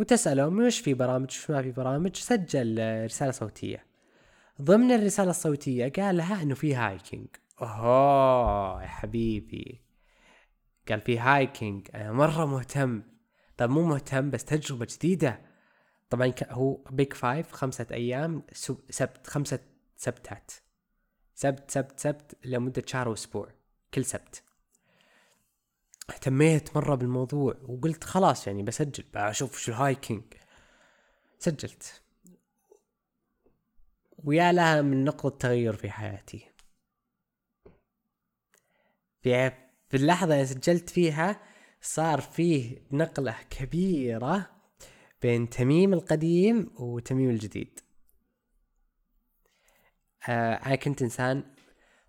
وتسأله 0.00 0.46
وش 0.46 0.80
في 0.80 0.94
برامج 0.94 1.28
وش 1.28 1.50
ما 1.50 1.62
في 1.62 1.70
برامج 1.70 2.16
سجل 2.16 3.04
رسالة 3.04 3.30
صوتية. 3.30 3.86
ضمن 4.62 4.92
الرسالة 4.92 5.30
الصوتية 5.30 5.88
قال 5.88 6.16
لها 6.16 6.42
إنه 6.42 6.54
في 6.54 6.74
hiking. 6.74 7.26
اوه 7.60 8.82
يا 8.82 8.88
حبيبي. 8.88 9.82
قال 10.88 11.00
في 11.00 11.18
hiking. 11.18 11.88
أنا 11.94 12.12
مرة 12.12 12.44
مهتم. 12.44 13.02
طب 13.56 13.70
مو 13.70 13.84
مهتم 13.84 14.30
بس 14.30 14.44
تجربة 14.44 14.86
جديدة. 14.90 15.40
طبعا 16.10 16.32
هو 16.50 16.74
Peak 16.90 17.14
Five 17.14 17.52
خمسة 17.52 17.86
أيام 17.90 18.42
سبت 18.90 19.26
خمسة 19.26 19.58
سبتات. 19.96 20.50
سبت 21.34 21.70
سبت 21.70 22.00
سبت 22.00 22.36
لمدة 22.44 22.82
شهر 22.86 23.08
وأسبوع. 23.08 23.48
كل 23.94 24.04
سبت. 24.04 24.42
اهتميت 26.10 26.76
مرة 26.76 26.94
بالموضوع 26.94 27.54
وقلت 27.68 28.04
خلاص 28.04 28.46
يعني 28.46 28.62
بسجل 28.62 29.04
بشوف 29.14 29.58
شو 29.58 29.72
الهايكينج. 29.72 30.24
سجلت. 31.38 32.02
ويا 34.24 34.52
لها 34.52 34.82
من 34.82 35.04
نقطة 35.04 35.28
تغير 35.28 35.76
في 35.76 35.90
حياتي. 35.90 36.50
في 39.22 39.50
في 39.88 39.96
اللحظة 39.96 40.34
اللي 40.34 40.46
سجلت 40.46 40.90
فيها 40.90 41.40
صار 41.80 42.20
فيه 42.20 42.82
نقلة 42.92 43.36
كبيرة 43.50 44.50
بين 45.22 45.50
تميم 45.50 45.92
القديم 45.92 46.70
وتميم 46.76 47.30
الجديد. 47.30 47.80
آه 50.28 50.54
أنا 50.54 50.76
كنت 50.76 51.02
إنسان 51.02 51.54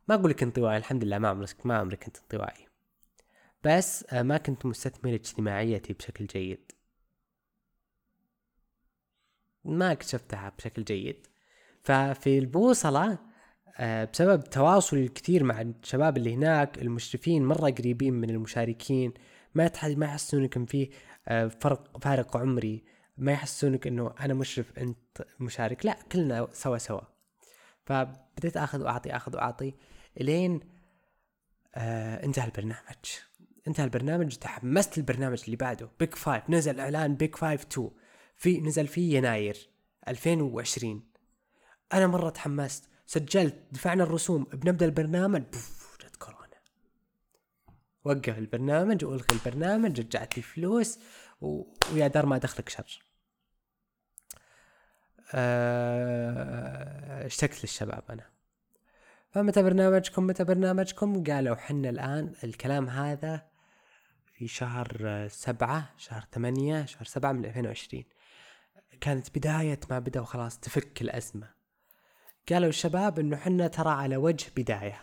ما 0.07 0.15
أقول 0.15 0.31
لك 0.31 0.43
إنطوائي 0.43 0.77
الحمد 0.77 1.03
لله 1.03 1.17
ما 1.17 1.27
عمري 1.27 1.47
ما 1.65 1.77
عمري 1.77 1.97
كنت 1.97 2.17
إنطوائي. 2.17 2.68
بس 3.63 4.05
آه 4.09 4.21
ما 4.21 4.37
كنت 4.37 4.65
مستثمر 4.65 5.13
اجتماعيتي 5.13 5.93
بشكل 5.93 6.25
جيد. 6.25 6.71
ما 9.65 9.91
اكتشفتها 9.91 10.49
بشكل 10.57 10.83
جيد. 10.83 11.27
ففي 11.83 12.37
البوصلة 12.39 13.17
آه 13.77 14.05
بسبب 14.13 14.43
تواصلي 14.43 15.03
الكثير 15.03 15.43
مع 15.43 15.61
الشباب 15.61 16.17
اللي 16.17 16.33
هناك 16.35 16.81
المشرفين 16.81 17.45
مرة 17.45 17.69
قريبين 17.69 18.13
من 18.13 18.29
المشاركين 18.29 19.13
ما 19.55 19.67
تحد 19.67 19.91
ما 19.97 20.05
يحسونك 20.05 20.57
ان 20.57 20.65
في 20.65 20.89
آه 21.27 21.47
فرق 21.47 21.97
فارق 22.03 22.37
عمري. 22.37 22.83
ما 23.17 23.31
يحسونك 23.31 23.87
إنه 23.87 24.13
أنا 24.19 24.33
مشرف 24.33 24.79
أنت 24.79 25.25
مشارك. 25.39 25.85
لا 25.85 25.97
كلنا 26.11 26.47
سوا 26.53 26.77
سوا. 26.77 27.01
فبديت 27.85 28.57
أخذ 28.57 28.83
وأعطي 28.83 29.15
أخذ 29.15 29.35
وأعطي. 29.35 29.73
إلين 30.21 30.59
انتهى 31.75 32.45
البرنامج. 32.45 33.05
انتهى 33.67 33.83
البرنامج 33.83 34.35
تحمست 34.35 34.97
البرنامج 34.97 35.41
اللي 35.45 35.55
بعده. 35.55 35.89
Peak 35.99 36.15
Five 36.15 36.49
نزل 36.49 36.79
إعلان 36.79 37.15
Peak 37.15 37.35
Five 37.35 37.65
2 37.65 37.91
في 38.35 38.61
نزل 38.61 38.87
في 38.87 39.13
يناير 39.13 39.69
2020 40.07 41.09
أنا 41.93 42.07
مرة 42.07 42.29
تحمست. 42.29 42.89
سجلت 43.05 43.55
دفعنا 43.71 44.03
الرسوم. 44.03 44.43
بنبدأ 44.43 44.85
البرنامج. 44.85 45.41
بوف 45.41 45.97
جت 46.01 46.15
كورونا. 46.15 46.59
وقف 48.03 48.37
البرنامج 48.37 49.05
والغي 49.05 49.25
البرنامج 49.31 49.99
رجعت 49.99 50.37
لي 50.37 50.43
فلوس. 50.43 50.99
و... 51.41 51.63
ويا 51.93 52.07
دار 52.07 52.25
ما 52.25 52.37
دخلك 52.37 52.69
شر. 52.69 53.03
آه، 55.33 57.25
اشتقت 57.25 57.61
للشباب 57.61 58.03
أنا. 58.09 58.29
فمتى 59.31 59.63
برنامجكم؟ 59.63 60.27
متى 60.27 60.43
برنامجكم؟ 60.43 61.23
قالوا 61.23 61.55
حنا 61.55 61.89
الآن 61.89 62.33
الكلام 62.43 62.89
هذا 62.89 63.48
في 64.39 64.47
شهر 64.47 65.27
سبعة 65.31 65.93
شهر 65.97 66.25
ثمانية 66.31 66.85
شهر 66.85 67.03
سبعة 67.03 67.31
من 67.31 67.45
2020 67.45 68.03
كانت 69.01 69.37
بداية 69.37 69.79
ما 69.89 69.99
بدأوا 69.99 70.25
خلاص 70.25 70.59
تفك 70.59 71.01
الأزمة. 71.01 71.49
قالوا 72.49 72.69
الشباب 72.69 73.19
إنه 73.19 73.37
حنا 73.37 73.67
ترى 73.67 73.89
على 73.89 74.17
وجه 74.17 74.51
بداية 74.57 75.01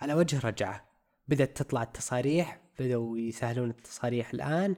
على 0.00 0.14
وجه 0.14 0.40
رجعة. 0.40 0.84
بدأت 1.28 1.56
تطلع 1.56 1.82
التصاريح 1.82 2.60
بدأوا 2.78 3.18
يسهلون 3.18 3.70
التصاريح 3.70 4.30
الآن 4.30 4.76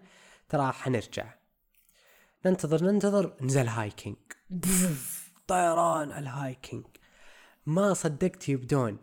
ترى 0.49 0.73
حنرجع. 0.73 1.35
ننتظر 2.47 2.85
ننتظر 2.85 3.37
نزل 3.41 3.69
hiking. 3.69 4.17
طيران 5.47 6.13
ال 6.13 6.22
hiking. 6.22 6.87
ما 7.67 7.95
صدقت 7.95 8.49
يبدون. 8.49 8.99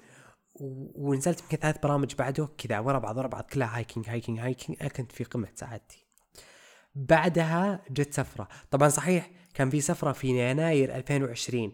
ونزلت 0.59 1.41
يمكن 1.41 1.57
ثلاث 1.57 1.77
برامج 1.83 2.15
بعده 2.15 2.49
كذا 2.57 2.79
ورا 2.79 2.99
بعض 2.99 3.17
ورا 3.17 3.27
بعض 3.27 3.43
كلها 3.43 3.77
hiking 3.77 4.09
hiking 4.09 4.39
hiking 4.39 4.77
أنا 4.81 4.89
كنت 4.89 5.11
في 5.11 5.23
قمة 5.23 5.47
سعادتي. 5.55 6.05
بعدها 6.95 7.81
جت 7.91 8.13
سفرة. 8.13 8.47
طبعا 8.71 8.89
صحيح 8.89 9.31
كان 9.53 9.69
في 9.69 9.81
سفرة 9.81 10.11
في 10.11 10.51
يناير 10.51 10.95
2020 10.95 11.71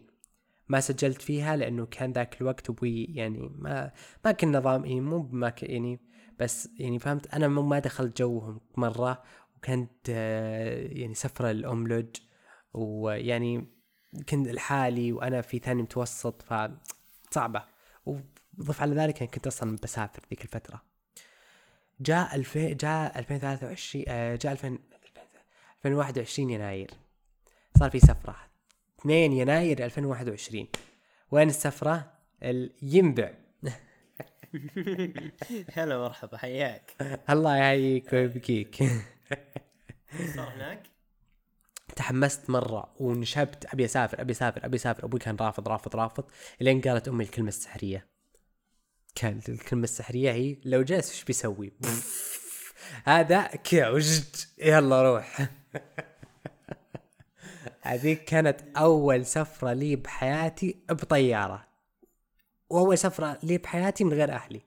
ما 0.70 0.80
سجلت 0.80 1.22
فيها 1.22 1.56
لأنه 1.56 1.86
كان 1.86 2.12
ذاك 2.12 2.42
الوقت 2.42 2.70
أبوي 2.70 3.04
يعني 3.04 3.52
ما 3.56 3.92
ما 4.26 4.32
كان 4.32 4.58
نظام 4.58 4.86
يعني 4.86 5.02
مو 5.02 5.30
ما 5.32 5.54
يعني 5.62 6.00
بس 6.40 6.70
يعني 6.80 7.00
فهمت؟ 7.00 7.34
أنا 7.34 7.48
ما 7.48 7.80
دخلت 7.80 8.18
جوهم 8.18 8.62
مرة 8.78 9.24
وكانت 9.58 9.92
آه، 10.10 10.88
يعني 10.88 11.14
سفرة 11.14 11.52
الاملج 11.52 12.16
ويعني 12.74 13.68
كنت 14.30 14.48
لحالي 14.48 15.12
وأنا 15.12 15.42
في 15.42 15.60
ثاني 15.60 15.82
متوسط 15.82 16.42
فصعبه 16.42 17.64
وضف 18.62 18.82
على 18.82 18.96
ذلك 18.96 19.22
يعني 19.22 19.32
كنت 19.32 19.48
أصلا 19.48 19.78
بسافر 19.84 20.22
ذيك 20.30 20.42
الفترة. 20.42 20.82
جاء 22.02 22.36
2000 22.36 22.74
جاء 22.74 23.20
2023 23.20 24.06
آه، 24.08 24.36
جاء 24.36 24.52
2000 24.52 24.80
2021 25.86 26.50
يناير. 26.50 26.92
صار 27.80 27.90
في 27.90 28.00
سفرة. 28.00 28.36
2 29.00 29.32
يناير 29.32 29.86
2021 29.86 30.68
وين 31.32 31.50
السفرة؟ 31.50 32.12
ال- 32.44 32.74
ينبع 32.82 33.32
هلا 35.74 35.98
مرحبا 35.98 36.38
حياك. 36.38 36.92
الله 37.30 37.58
يحييك 37.58 38.14
ويبقيك 38.14 38.76
صار 40.36 40.50
هناك؟ 40.50 40.84
تحمست 41.96 42.50
مرة 42.50 42.94
ونشبت 43.00 43.66
أبي 43.74 43.86
أسافر 43.86 44.22
أبي 44.22 44.32
أسافر 44.32 44.66
أبي 44.66 44.78
أسافر. 44.78 45.06
أبوي 45.06 45.20
كان 45.20 45.36
رافض 45.36 45.68
رافض 45.68 45.96
رافض 45.96 46.24
إلين 46.62 46.82
قالت 46.82 47.08
أمي 47.08 47.24
الكلمة 47.24 47.48
السحرية. 47.48 48.08
كانت 49.16 49.50
الكلمة 49.50 49.84
السحرية 49.84 50.32
هي 50.32 50.58
لو 50.66 50.82
جلس 50.82 51.10
إيش 51.10 51.24
بيسوي؟ 51.24 51.74
هذا 53.06 53.42
كذا 53.42 53.90
وجد 53.90 54.36
يلا 54.58 55.02
روح. 55.02 55.42
هذيك 57.82 58.24
كانت 58.24 58.62
أول 58.78 59.26
سفرة 59.26 59.74
لي 59.74 59.96
بحياتي 59.96 60.84
بطيارة. 60.90 61.68
وأول 62.70 62.98
سفرة 62.98 63.40
لي 63.44 63.58
بحياتي 63.58 64.04
من 64.04 64.14
غير 64.14 64.32
أهلي. 64.32 64.62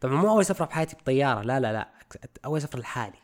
طبعا 0.00 0.14
مو 0.14 0.30
أول 0.30 0.44
سفرة 0.44 0.66
بحياتي 0.66 0.96
بطيارة 0.96 1.42
لا 1.42 1.60
لا 1.60 1.72
لا. 1.72 1.88
أول 2.44 2.62
سفرة 2.62 2.80
لحالي 2.80 3.18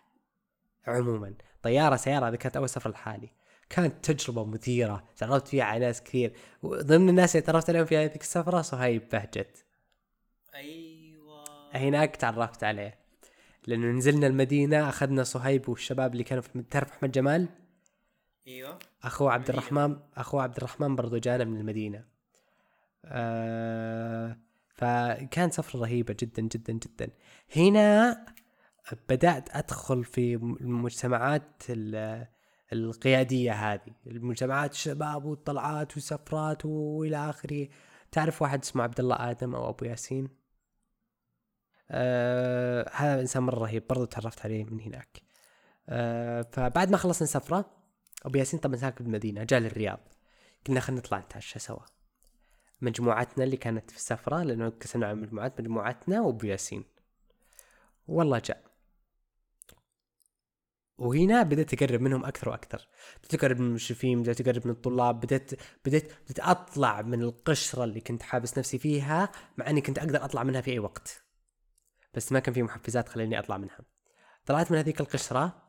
عموما. 0.87 1.35
طيارة 1.63 1.97
سيارة 1.97 2.29
هذه 2.29 2.37
كانت 2.37 2.57
أول 2.57 2.69
سفرة 2.69 2.91
لحالي. 2.91 3.31
كانت 3.71 4.11
تجربة 4.11 4.45
مثيرة 4.45 5.05
تعرفت 5.17 5.49
فيها 5.49 5.65
على 5.65 5.87
ناس 5.87 6.03
كثير. 6.03 6.37
وضمن 6.63 7.09
الناس 7.09 7.37
اللي 7.37 7.47
تعرفت 7.47 7.71
عليهم 7.71 7.85
في 7.85 7.97
هذيك 7.97 8.21
السفرة 8.21 8.63
صهيب 8.63 9.09
بهجت. 9.09 9.65
أيوه. 10.55 11.45
هناك 11.75 12.17
تعرفت 12.17 12.65
عليه. 12.65 12.99
لأنه 13.67 13.87
نزلنا 13.87 14.27
المدينة 14.27 14.89
أخذنا 14.89 15.23
صهيب 15.25 15.69
والشباب 15.69 16.13
اللي 16.13 16.25
كانوا 16.25 16.43
في 16.43 16.63
تعرف 16.71 16.91
أحمد 16.93 17.13
جمال؟ 17.13 17.49
أيوه. 18.47 18.79
أخوه 19.03 19.33
عبد 19.33 19.49
الرحمن 19.49 19.97
أخوه 20.17 20.43
عبد 20.43 20.57
الرحمن 20.57 20.97
برضو 20.97 21.17
جانا 21.19 21.45
من 21.45 21.61
المدينة. 21.61 22.05
آه 23.05 24.37
فكان 24.75 25.51
سفرة 25.51 25.81
رهيبة 25.81 26.17
جدا 26.21 26.43
جدا 26.43 26.73
جدا. 26.73 27.09
هنا 27.57 28.25
بدأت 29.09 29.57
أدخل 29.57 30.05
في 30.05 30.35
المجتمعات 30.35 31.63
ال- 31.71 32.27
القيادية 32.73 33.53
هذه. 33.53 33.95
المجتمعات 34.07 34.73
الشباب 34.73 35.25
والطلعات 35.25 35.95
والسفرات 35.95 36.65
وإلى 36.65 37.31
آخره. 37.31 37.69
تعرف 38.13 38.43
واحد 38.43 38.63
اسمه 38.63 38.83
عبد 38.83 39.01
الله 39.01 39.31
آدم 39.31 39.55
أو 39.55 39.69
أبو 39.71 39.85
ياسين؟ 39.85 40.40
آه 41.91 42.91
هذا 42.95 43.21
إنسان 43.21 43.43
مرة 43.43 43.59
رهيب 43.59 43.87
برضو 43.89 44.05
تعرفت 44.05 44.41
عليه 44.45 44.65
من 44.65 44.81
هناك. 44.81 45.23
آه 45.89 46.43
فبعد 46.53 46.91
ما 46.91 46.97
خلصنا 46.97 47.27
سفرة 47.29 47.71
أبو 48.25 48.39
ياسين 48.39 48.61
طبعا 48.61 48.77
ساكن 48.77 49.05
بالمدينة 49.05 49.45
جاء 49.45 49.61
للرياض. 49.61 50.01
قلنا 50.69 50.81
خلينا 50.81 51.01
نطلع 51.01 51.19
نتعشى 51.19 51.59
سوا 51.59 51.83
مجموعتنا 52.83 53.45
اللي 53.45 53.57
كانت 53.57 53.91
في 53.91 53.97
السفرة 53.97 54.43
لأنه 54.43 54.69
قسمنا 54.69 55.07
على 55.07 55.17
مجموعات 55.17 55.61
مجموعتنا 55.61 56.21
وأبو 56.21 56.47
ياسين. 56.47 56.85
والله 58.09 58.39
جاء. 58.45 58.71
وهنا 60.99 61.43
بدأت 61.43 61.83
أقرب 61.83 62.01
منهم 62.01 62.25
أكثر 62.25 62.49
وأكثر. 62.49 62.89
بدأت 63.19 63.35
أقرب 63.35 63.61
من 63.61 63.67
المشرفين 63.67 64.23
بدأت 64.23 64.41
أقرب 64.41 64.67
من 64.67 64.73
الطلاب 64.73 65.21
بدأت 65.21 65.51
بدأت 65.87 66.13
بدأت 66.25 66.41
أطلع 66.41 67.03
من 67.03 67.23
القشرة 67.23 67.85
اللي 67.85 68.01
كنت 68.01 68.23
حابس 68.23 68.59
نفسي 68.59 68.79
فيها 68.79 69.33
مع 69.59 69.71
أني 69.71 69.81
كنت 69.81 69.99
أقدر 69.99 70.25
أطلع 70.25 70.43
منها 70.43 70.61
في 70.61 70.71
أي 70.71 70.79
وقت. 70.79 71.23
بس 72.15 72.33
ما 72.33 72.41
كان 72.41 72.55
في 72.55 72.63
محفزات 72.63 73.09
خليني 73.09 73.39
أطلع 73.39 73.57
منها. 73.57 73.79
طلعت 74.47 74.73
من 74.73 74.79
هذيك 74.79 75.01
القشرة 75.01 75.63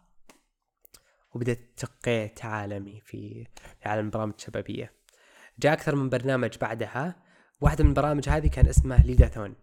وبدأت 1.33 1.59
تقيت 1.77 2.45
عالمي 2.45 3.01
في 3.01 3.47
عالم 3.85 4.05
البرامج 4.05 4.33
الشبابية 4.37 4.93
جاء 5.59 5.73
أكثر 5.73 5.95
من 5.95 6.09
برنامج 6.09 6.57
بعدها. 6.57 7.15
واحدة 7.61 7.83
من 7.83 7.89
البرامج 7.89 8.29
هذه 8.29 8.47
كان 8.47 8.67
اسمها 8.67 8.97
ليداثون 8.97 9.55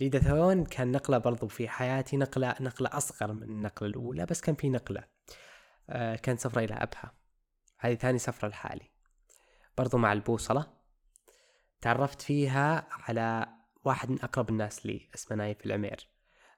ليداثون 0.00 0.64
كان 0.64 0.92
نقلة 0.92 1.18
برضو 1.18 1.48
في 1.48 1.68
حياتي 1.68 2.16
نقلة 2.16 2.54
نقلة 2.60 2.90
أصغر 2.92 3.32
من 3.32 3.42
النقلة 3.42 3.88
الأولى 3.88 4.26
بس 4.26 4.40
كان 4.40 4.54
في 4.54 4.68
نقلة. 4.68 5.04
آه 5.90 6.16
كان 6.16 6.36
سفرة 6.36 6.64
إلى 6.64 6.74
أبها. 6.74 7.14
هذه 7.78 7.94
ثاني 7.94 8.18
سفرة 8.18 8.48
لحالي. 8.48 8.90
برضو 9.78 9.98
مع 9.98 10.12
البوصلة. 10.12 10.66
تعرفت 11.80 12.22
فيها 12.22 12.88
على 12.90 13.53
واحد 13.84 14.10
من 14.10 14.22
أقرب 14.22 14.50
الناس 14.50 14.86
لي 14.86 15.08
اسمه 15.14 15.36
نايف 15.36 15.66
العمير. 15.66 16.08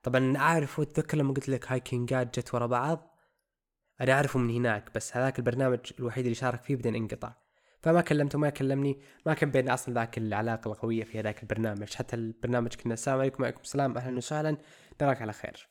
طبعا 0.03 0.37
أعرف 0.37 0.79
وأتذكر 0.79 1.19
لما 1.19 1.35
قلت 1.35 1.49
لك 1.49 1.73
هايكينجات 1.73 2.39
جت 2.39 2.55
ورا 2.55 2.67
بعض؟ 2.67 3.17
أنا 4.01 4.13
أعرفه 4.13 4.39
من 4.39 4.55
هناك 4.55 4.95
بس 4.95 5.17
هذاك 5.17 5.39
البرنامج 5.39 5.79
الوحيد 5.99 6.25
اللي 6.25 6.35
شارك 6.35 6.63
فيه 6.63 6.77
بعدين 6.77 6.95
انقطع 6.95 7.35
فما 7.83 8.01
كلمته 8.01 8.39
ما 8.39 8.51
كلمني 8.51 9.01
ما 9.27 9.35
كان 9.35 9.51
بيننا 9.51 9.75
أصلا 9.75 9.95
ذاك 9.95 10.19
العلاقة 10.19 10.69
القوية 10.69 11.05
في 11.05 11.21
هذاك 11.21 11.43
البرنامج. 11.43 11.95
حتى 11.95 12.17
البرنامج 12.17 12.75
كنا 12.75 12.95
السلام 12.95 13.21
عليكم 13.21 13.43
وعليكم 13.43 13.61
السلام 13.61 13.97
أهلا 13.97 14.17
وسهلا 14.17 14.57
نراك 15.03 15.23
على 15.23 15.33
خير. 15.33 15.69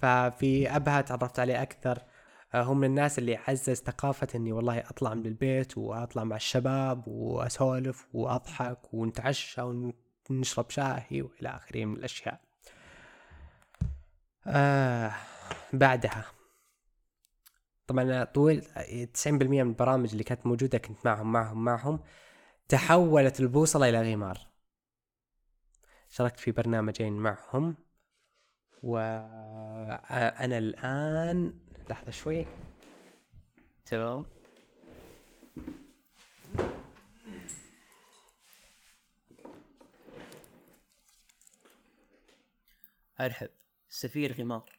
ففي 0.00 0.76
أبها 0.76 1.00
تعرفت 1.00 1.38
عليه 1.38 1.62
أكثر. 1.62 1.98
آه، 1.98 2.11
هم 2.54 2.78
من 2.78 2.84
الناس 2.84 3.18
اللي 3.18 3.36
عزز 3.36 3.76
ثقافة 3.76 4.28
إني 4.34 4.52
والله 4.52 4.78
أطلع 4.78 5.14
من 5.14 5.26
البيت 5.26 5.78
وأطلع 5.78 6.24
مع 6.24 6.36
الشباب 6.36 7.08
وأسولف 7.08 8.06
وأضحك 8.14 8.94
ونتعشى 8.94 9.62
ونشرب 10.30 10.70
شاهي 10.70 11.22
وإلى 11.22 11.48
آخره 11.48 11.84
من 11.84 11.96
الأشياء. 11.96 12.40
آه 14.46 15.12
بعدها. 15.72 16.24
طبعا 17.86 18.24
طول 18.24 18.62
90% 19.14 19.26
من 19.26 19.60
البرامج 19.60 20.10
اللي 20.10 20.24
كانت 20.24 20.46
موجودة 20.46 20.78
كنت 20.78 20.98
معهم 21.06 21.32
معهم 21.32 21.64
معهم. 21.64 22.00
تحولت 22.68 23.40
البوصلة 23.40 23.88
إلى 23.88 24.12
غمار. 24.12 24.38
شاركت 26.08 26.40
في 26.40 26.50
برنامجين 26.50 27.12
معهم. 27.12 27.76
وأنا 28.82 30.58
الآن 30.58 31.61
لحظة 31.90 32.10
شوي. 32.10 32.46
تمام. 33.86 34.24
أرحب. 43.20 43.50
سفير 43.88 44.32
غمار. 44.32 44.78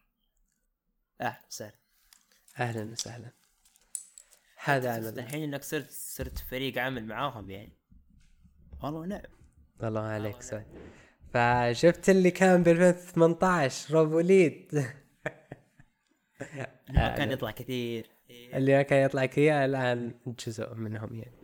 أهلا 1.21 1.45
وسهلا. 1.49 1.75
أهلا 2.59 2.91
وسهلا. 2.91 3.31
هذا 4.63 4.97
أنا 4.97 5.09
الحين 5.09 5.43
إنك 5.43 5.63
صرت 5.63 5.91
صرت 5.91 6.37
فريق 6.37 6.77
عمل 6.77 7.05
معاهم 7.05 7.49
يعني. 7.49 7.77
والله 8.83 9.05
نعم. 9.05 9.21
الله 9.83 10.01
عليك 10.01 10.41
سعد 10.41 10.65
فشفت 11.33 12.09
اللي 12.09 12.31
كان 12.31 12.63
ب 12.63 12.67
2018 12.67 13.93
روب 13.93 14.11
وليد. 14.11 14.85
ما 16.89 17.15
كان 17.17 17.31
يطلع 17.31 17.51
كثير. 17.51 18.09
إيه. 18.29 18.57
اللي 18.57 18.83
كان 18.83 19.05
يطلع 19.05 19.25
كذا 19.25 19.65
الآن 19.65 20.13
جزء 20.47 20.73
منهم 20.73 21.15
يعني. 21.15 21.37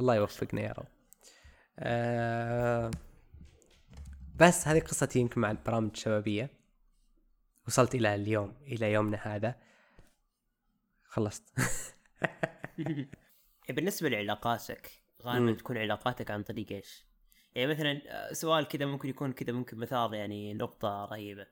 الله 0.00 0.14
يوفقنا 0.14 0.60
يا 0.60 0.72
رب. 0.72 0.86
آه 1.78 2.90
بس 4.36 4.68
هذه 4.68 4.80
قصتي 4.80 5.18
يمكن 5.18 5.40
مع 5.40 5.50
البرامج 5.50 5.90
الشبابية. 5.90 6.50
وصلت 7.66 7.94
إلى 7.94 8.14
اليوم 8.14 8.54
إلى 8.66 8.92
يومنا 8.92 9.18
هذا. 9.22 9.54
خلصت. 11.04 11.42
بالنسبة 13.68 14.08
لعلاقاتك 14.08 14.90
غالبا 15.22 15.52
تكون 15.52 15.78
علاقاتك 15.78 16.30
عن 16.30 16.42
طريق 16.42 16.72
إيش؟ 16.72 17.04
يعني 17.54 17.70
مثلا 17.70 18.02
آه، 18.06 18.32
سؤال 18.32 18.68
كذا 18.68 18.86
ممكن 18.86 19.08
يكون 19.08 19.32
كذا 19.32 19.52
ممكن 19.52 19.78
مثال 19.78 20.14
يعني 20.14 20.54
نقطة 20.54 21.04
رهيبة. 21.04 21.46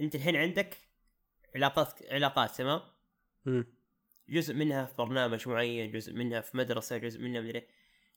أنت 0.00 0.14
الحين 0.14 0.36
عندك 0.36 0.76
علاقات 1.54 2.12
علاقات 2.12 2.50
تمام؟ 2.50 2.80
جزء 4.28 4.54
منها 4.54 4.84
في 4.84 4.94
برنامج 4.94 5.48
معين 5.48 5.90
جزء 5.90 6.12
منها 6.12 6.40
في 6.40 6.56
مدرسة 6.56 6.96
جزء 6.96 7.20
منها 7.20 7.40
مدري 7.40 7.66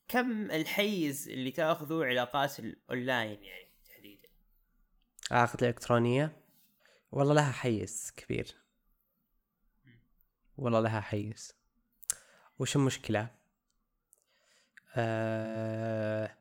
كم 0.08 0.50
الحيز 0.50 1.28
اللي 1.28 1.50
تأخذه 1.50 2.04
علاقات 2.04 2.60
الاونلاين 2.60 3.42
يعني 3.42 3.68
تحديدا؟ 3.88 4.28
علاقات 5.30 5.62
الالكترونية 5.62 6.36
والله 7.12 7.34
لها 7.34 7.52
حيز 7.52 8.12
كبير 8.16 8.56
والله 10.56 10.80
لها 10.80 11.00
حيز 11.00 11.54
وش 12.58 12.76
المشكلة؟ 12.76 13.28
أه... 14.96 16.36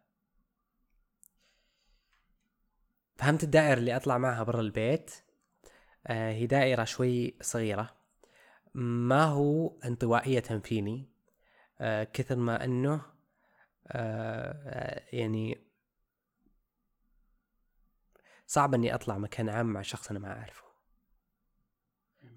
فهمت 3.16 3.44
الدائرة 3.44 3.80
اللي 3.80 3.96
أطلع 3.96 4.18
معها 4.18 4.44
برا 4.44 4.62
البيت 4.62 5.12
هي 6.08 6.46
دائرة 6.46 6.84
شوي 6.84 7.38
صغيرة. 7.42 7.96
ما 8.74 9.24
هو 9.24 9.80
انطوائية 9.86 10.40
فيني؟ 10.40 11.10
أه 11.80 12.04
كثر 12.04 12.36
ما 12.36 12.64
أنه 12.64 13.02
أه 13.88 15.04
يعني 15.14 15.68
صعب 18.48 18.74
أني 18.74 18.96
أطلع 18.96 19.18
مكان 19.18 19.50
عام 19.50 19.66
مع 19.66 19.82
شخص 19.82 20.10
أنا 20.10 20.20
ما 20.20 20.40
أعرفه. 20.40 20.64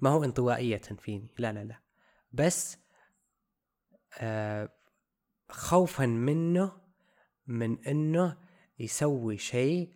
ما 0.00 0.10
هو 0.10 0.24
انطوائية 0.24 0.76
فيني؟ 0.76 1.28
لا 1.38 1.52
لا 1.52 1.64
لا. 1.64 1.80
بس 2.32 2.78
آه 4.18 4.68
خوفا 5.50 6.06
منه 6.06 6.80
من 7.46 7.84
أنه 7.86 8.36
يسوي 8.78 9.38
شيء 9.38 9.94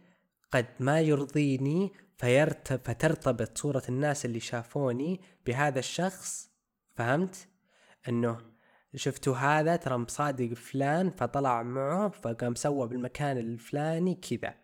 قد 0.53 0.67
ما 0.81 1.01
يرضيني 1.01 1.93
فيرتب 2.19 2.81
فترتبط 2.85 3.59
صورة 3.59 3.83
الناس 3.89 4.25
اللي 4.25 4.41
شافوني 4.41 5.21
بهذا 5.47 5.79
الشخص 5.79 6.51
فهمت؟ 6.97 7.49
إنه 8.09 8.39
شفتوا 8.95 9.37
هذا؟ 9.37 9.77
ترى 9.77 9.97
مصادق 9.97 10.53
فلان 10.53 11.11
فطلع 11.11 11.63
معه 11.63 12.09
فقام 12.09 12.55
سوى 12.55 12.89
بالمكان 12.89 13.39
الفلاني 13.39 14.15
كذا. 14.15 14.55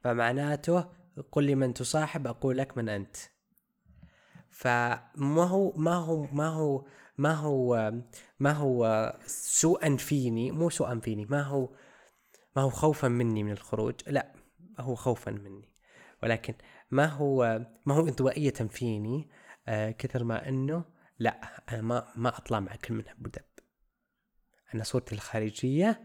فمعناته 0.00 0.84
قل 1.32 1.44
لي 1.44 1.54
من 1.54 1.74
تصاحب 1.74 2.26
أقول 2.26 2.58
لك 2.58 2.76
من 2.76 2.88
أنت. 2.88 3.16
فما 4.50 5.44
هو 5.44 5.72
ما 5.76 5.94
هو 5.94 6.26
ما 6.32 6.48
هو 6.48 6.86
ما 7.18 7.34
هو 7.34 7.92
ما 8.40 8.52
هو 8.52 9.12
سوءا 9.26 9.96
فيني؟ 9.96 10.50
مو 10.50 10.70
سوءا 10.70 11.00
فيني 11.00 11.24
ما 11.24 11.42
هو 11.42 11.68
ما 12.56 12.62
هو 12.62 12.70
خوفا 12.70 13.08
مني 13.08 13.42
من 13.42 13.52
الخروج؟ 13.52 13.94
لا 14.06 14.32
هو 14.78 14.94
خوفا 14.94 15.30
مني. 15.30 15.69
ولكن 16.22 16.54
ما 16.90 17.06
هو 17.06 17.66
ما 17.86 17.94
هو 17.94 18.08
انطوائية 18.08 18.50
فيني 18.50 19.28
آه 19.68 19.90
كثر 19.90 20.24
ما 20.24 20.48
إنه 20.48 20.84
لا 21.18 21.40
أنا 21.72 21.82
ما 21.82 22.12
ما 22.16 22.28
أطلع 22.38 22.60
مع 22.60 22.76
كل 22.76 22.94
من 22.94 23.08
أبو 23.08 23.28
دب. 23.28 23.44
أنا 24.74 24.84
صورتي 24.84 25.14
الخارجية 25.14 26.02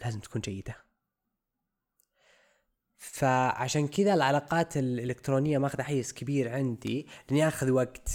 لازم 0.00 0.20
تكون 0.20 0.40
جيدة. 0.40 0.76
فعشان 2.96 3.88
كذا 3.88 4.14
العلاقات 4.14 4.76
الإلكترونية 4.76 5.58
ماخذه 5.58 5.82
حيز 5.82 6.12
كبير 6.12 6.52
عندي 6.54 7.08
لأني 7.28 7.48
آخذ 7.48 7.70
وقت. 7.70 8.10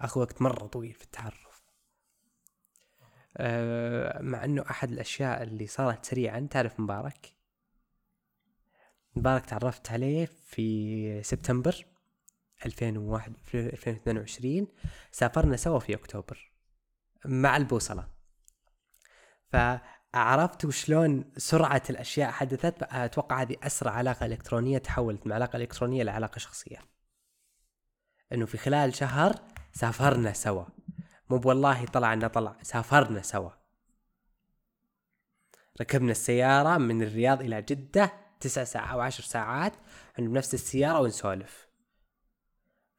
آخذ 0.00 0.20
وقت 0.20 0.42
مرة 0.42 0.66
طويل 0.66 0.94
في 0.94 1.04
التعرف. 1.04 1.62
أه 3.36 4.22
مع 4.22 4.44
إنه 4.44 4.64
أحد 4.70 4.92
الأشياء 4.92 5.42
اللي 5.42 5.66
صارت 5.66 6.04
سريعا 6.04 6.48
تعرف 6.50 6.80
مبارك؟ 6.80 7.41
مبارك 9.16 9.46
تعرفت 9.46 9.92
عليه 9.92 10.26
في 10.26 11.22
سبتمبر 11.22 11.86
2001 12.66 13.36
في 13.44 13.58
2022 13.58 14.66
سافرنا 15.12 15.56
سوا 15.56 15.78
في 15.78 15.94
أكتوبر 15.94 16.52
مع 17.24 17.56
البوصلة. 17.56 18.08
ف 19.52 19.56
عرفت 20.14 20.64
وشلون 20.64 21.32
سرعة 21.36 21.82
الأشياء 21.90 22.30
حدثت 22.30 22.82
أتوقع 22.82 23.42
هذه 23.42 23.56
أسرع 23.62 23.92
علاقة 23.92 24.26
إلكترونية 24.26 24.78
تحولت 24.78 25.26
من 25.26 25.32
علاقة 25.32 25.56
إلكترونية 25.56 26.02
لعلاقة 26.02 26.38
شخصية. 26.38 26.78
إنه 28.32 28.46
في 28.46 28.58
خلال 28.58 28.94
شهر 28.94 29.34
سافرنا 29.72 30.32
سوا. 30.32 30.64
مو 31.30 31.40
والله 31.44 31.84
طلعنا 31.84 32.28
طلع 32.28 32.56
سافرنا 32.62 33.22
سوا. 33.22 33.50
ركبنا 35.80 36.10
السيارة 36.10 36.78
من 36.78 37.02
الرياض 37.02 37.42
إلى 37.42 37.62
جدة 37.62 38.21
تسع 38.42 38.64
ساعات 38.64 38.90
أو 38.90 39.00
عشر 39.00 39.22
ساعات 39.22 39.72
بنفس 40.18 40.54
السيارة 40.54 41.00
ونسولف. 41.00 41.68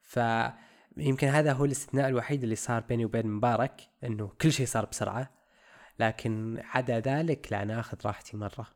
فيمكن 0.00 1.28
هذا 1.28 1.52
هو 1.52 1.64
الاستثناء 1.64 2.08
الوحيد 2.08 2.42
اللي 2.42 2.56
صار 2.56 2.80
بيني 2.80 3.04
وبين 3.04 3.26
مبارك 3.26 3.80
إنه 4.04 4.32
كل 4.40 4.52
شيء 4.52 4.66
صار 4.66 4.84
بسرعة. 4.84 5.30
لكن 5.98 6.62
عدا 6.64 7.00
ذلك 7.00 7.52
لا 7.52 7.62
أنا 7.62 7.80
آخذ 7.80 7.98
راحتي 8.04 8.36
مرة. 8.36 8.66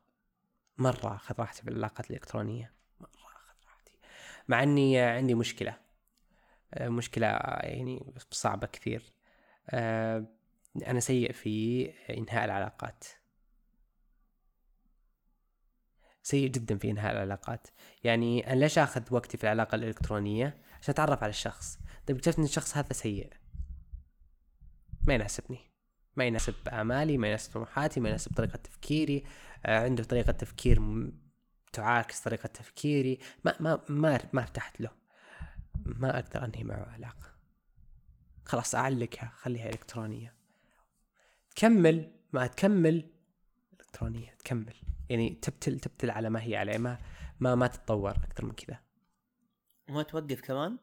مرة 0.79 1.15
آخذ 1.15 1.35
راحتي 1.39 1.63
في 1.63 1.71
العلاقات 1.71 2.11
الإلكترونية. 2.11 2.73
مرة 3.01 3.09
آخذ 3.37 3.57
راحتي. 3.67 3.93
مع 4.49 4.63
إني 4.63 4.99
عندي 4.99 5.35
مشكلة. 5.35 5.77
آه، 6.75 6.89
مشكلة 6.89 7.27
يعني 7.61 8.15
صعبة 8.31 8.67
كثير. 8.67 9.03
آه، 9.71 10.25
أنا 10.87 11.01
سيء 11.01 11.33
في 11.33 11.87
إنهاء 12.11 12.45
العلاقات. 12.45 13.05
سيء 16.29 16.49
جدا 16.49 16.79
في 16.79 16.91
إنهاء 16.91 17.13
العلاقات. 17.13 17.67
يعني 18.05 18.53
أنا 18.53 18.61
ليش 18.61 18.79
آخذ 18.79 19.03
وقتي 19.11 19.37
في 19.37 19.45
العلاقة 19.45 19.75
الإلكترونية؟ 19.75 20.61
عشان 20.81 20.95
أتعرف 20.95 21.23
على 21.23 21.31
الشخص. 21.31 21.79
طيب 22.07 22.17
اكتشفت 22.17 22.39
إن 22.39 22.45
الشخص 22.45 22.77
هذا 22.77 22.93
سيء؟ 22.93 23.33
ما 25.07 25.15
يناسبني. 25.15 25.59
ما 26.17 26.25
يناسب 26.25 26.55
آمالي 26.69 27.19
ما 27.19 27.29
يناسب 27.29 27.53
طموحاتي 27.53 28.01
ما 28.01 28.09
يناسب 28.09 28.35
طريقة 28.37 28.57
تفكيري. 28.57 29.25
آه 29.67 29.85
عنده 29.85 30.05
طريقة 30.05 30.33
تفكير 30.33 30.83
تعاكس 31.73 32.21
طريقة 32.21 32.47
تفكيري. 32.47 33.19
ما 33.45 33.55
ما 33.61 33.81
ما 33.89 34.21
ما 34.33 34.43
ارتحت 34.43 34.81
له. 34.81 34.91
ما 35.85 36.19
أقدر 36.19 36.45
أنهي 36.45 36.65
معه 36.65 36.89
علاقة. 36.93 37.35
خلاص 38.45 38.75
اعلقها 38.75 39.33
خليها 39.37 39.69
إلكترونية. 39.69 40.35
تكمل 41.57 42.13
ما 42.33 42.47
تكمل. 42.47 43.11
إلكترونية 43.81 44.31
تكمل. 44.39 44.75
يعني 45.11 45.31
تبتل 45.43 45.81
تبتل 45.81 46.11
على 46.11 46.31
ما 46.31 46.43
هي 46.43 46.57
عليه 46.57 46.79
ما 46.79 46.99
ما 47.41 47.55
ما 47.55 47.67
تتطور 47.67 48.11
أكثر 48.11 48.45
من 48.45 48.53
كذا. 48.53 48.81
وما 49.89 50.03
توقف 50.03 50.41
كمان؟ 50.41 50.79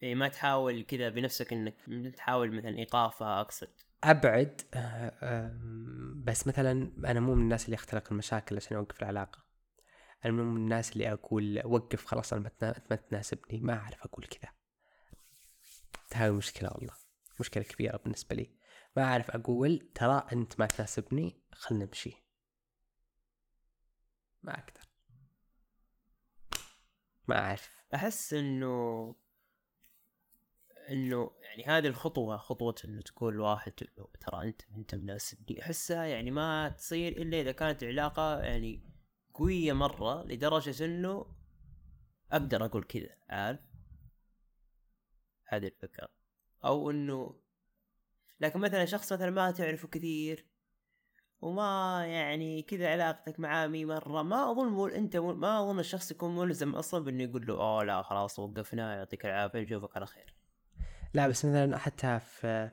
يعني 0.00 0.14
ما 0.14 0.28
تحاول 0.28 0.82
كذا 0.82 1.08
بنفسك 1.08 1.52
إنك 1.52 1.74
تحاول 2.16 2.56
مثلا 2.56 2.78
إيقافها 2.78 3.40
أقصد. 3.40 3.68
أبعد 4.04 4.60
آه، 4.74 5.56
بس 6.16 6.46
مثلا 6.46 6.92
أنا 7.06 7.20
مو 7.20 7.34
من 7.34 7.42
الناس 7.42 7.64
اللي 7.64 7.74
اختلق 7.74 8.12
المشاكل 8.12 8.56
عشان 8.56 8.76
أوقف 8.76 9.02
العلاقة. 9.02 9.44
أنا 10.24 10.32
مو 10.32 10.44
من 10.44 10.56
الناس 10.56 10.92
اللي 10.92 11.12
أقول 11.12 11.62
وقف 11.64 12.04
خلاص 12.04 12.32
أنا 12.32 12.50
ما 12.90 12.96
تناسبني 12.96 13.60
ما 13.60 13.74
أعرف 13.74 14.02
أقول 14.02 14.24
كذا. 14.24 14.52
هاي 16.14 16.30
مشكلة 16.30 16.70
والله 16.74 16.94
مشكلة 17.40 17.64
كبيرة 17.64 17.96
بالنسبة 17.96 18.36
لي. 18.36 18.50
ما 18.96 19.04
أعرف 19.04 19.30
أقول 19.30 19.88
ترى 19.94 20.26
أنت 20.32 20.60
ما 20.60 20.66
تناسبني 20.66 21.42
خلنا 21.52 21.84
نمشي. 21.84 22.25
ما 24.42 24.58
أقدر. 24.58 24.88
ما 27.28 27.38
أعرف. 27.38 27.84
أحس 27.94 28.34
إنه 28.34 29.14
إنه 30.90 31.30
يعني 31.42 31.64
هذه 31.64 31.86
الخطوة 31.86 32.36
خطوة 32.36 32.74
إنه 32.84 33.02
تقول 33.02 33.34
الواحد 33.34 33.72
ترى 34.20 34.42
أنت 34.42 34.62
أنت 34.76 34.94
مناسبني 34.94 35.62
أحسها 35.62 36.04
يعني 36.04 36.30
ما 36.30 36.68
تصير 36.68 37.12
إلا 37.12 37.40
إذا 37.40 37.52
كانت 37.52 37.84
علاقة 37.84 38.40
يعني 38.42 38.82
قوية 39.34 39.72
مرة 39.72 40.24
لدرجة 40.24 40.84
إنه 40.84 41.36
أقدر 42.32 42.64
أقول 42.64 42.84
كذا 42.84 43.16
عارف؟ 43.28 43.60
هذه 45.48 45.66
الفكرة. 45.66 46.08
أو 46.64 46.90
إنه 46.90 47.40
لكن 48.40 48.60
مثلا 48.60 48.84
شخص 48.84 49.12
مثلا 49.12 49.30
ما 49.30 49.50
تعرفه 49.50 49.88
كثير 49.88 50.46
وما 51.46 52.02
يعني 52.06 52.62
كذا 52.62 52.92
علاقتك 52.92 53.40
معاه 53.40 53.66
مي 53.66 53.84
مرة. 53.84 54.22
ما 54.22 54.50
أظن 54.50 54.68
مول 54.68 54.90
أنت 54.90 55.16
مول 55.16 55.36
ما 55.36 55.60
أظن 55.60 55.78
الشخص 55.78 56.10
يكون 56.10 56.36
ملزم 56.36 56.74
أصلا 56.74 57.04
بإنه 57.04 57.22
يقول 57.22 57.46
له 57.46 57.54
أوه 57.54 57.84
لا 57.84 58.02
خلاص 58.02 58.38
وقفنا 58.38 58.96
يعطيك 58.96 59.26
العافية 59.26 59.60
نشوفك 59.60 59.96
على 59.96 60.06
خير. 60.06 60.34
لا 61.14 61.28
بس 61.28 61.44
مثلا 61.44 61.78
حتى 61.78 62.18
في 62.20 62.70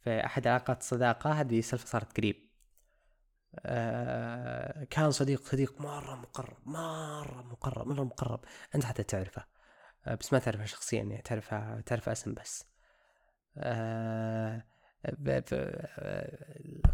في 0.00 0.24
أحد 0.24 0.46
علاقات 0.46 0.80
الصداقه 0.80 1.32
هذه 1.32 1.60
سالفه 1.60 1.86
صارت 1.86 2.16
قريب. 2.16 2.50
آه 3.66 4.84
كان 4.84 5.10
صديق 5.10 5.42
صديق 5.42 5.80
مرة 5.80 6.14
مقرب 6.14 6.68
مرة 6.68 7.42
مقرب 7.42 7.86
مرة 7.86 8.04
مقرب. 8.04 8.40
أنت 8.74 8.84
حتى 8.84 9.02
تعرفه. 9.02 9.44
آه 10.06 10.14
بس 10.14 10.32
ما 10.32 10.38
تعرفه 10.38 10.64
شخصيا 10.64 11.02
يعني 11.02 11.22
تعرفه 11.22 11.80
تعرفه 11.80 12.12
اسم 12.12 12.34
بس. 12.34 12.64
آه 13.56 14.69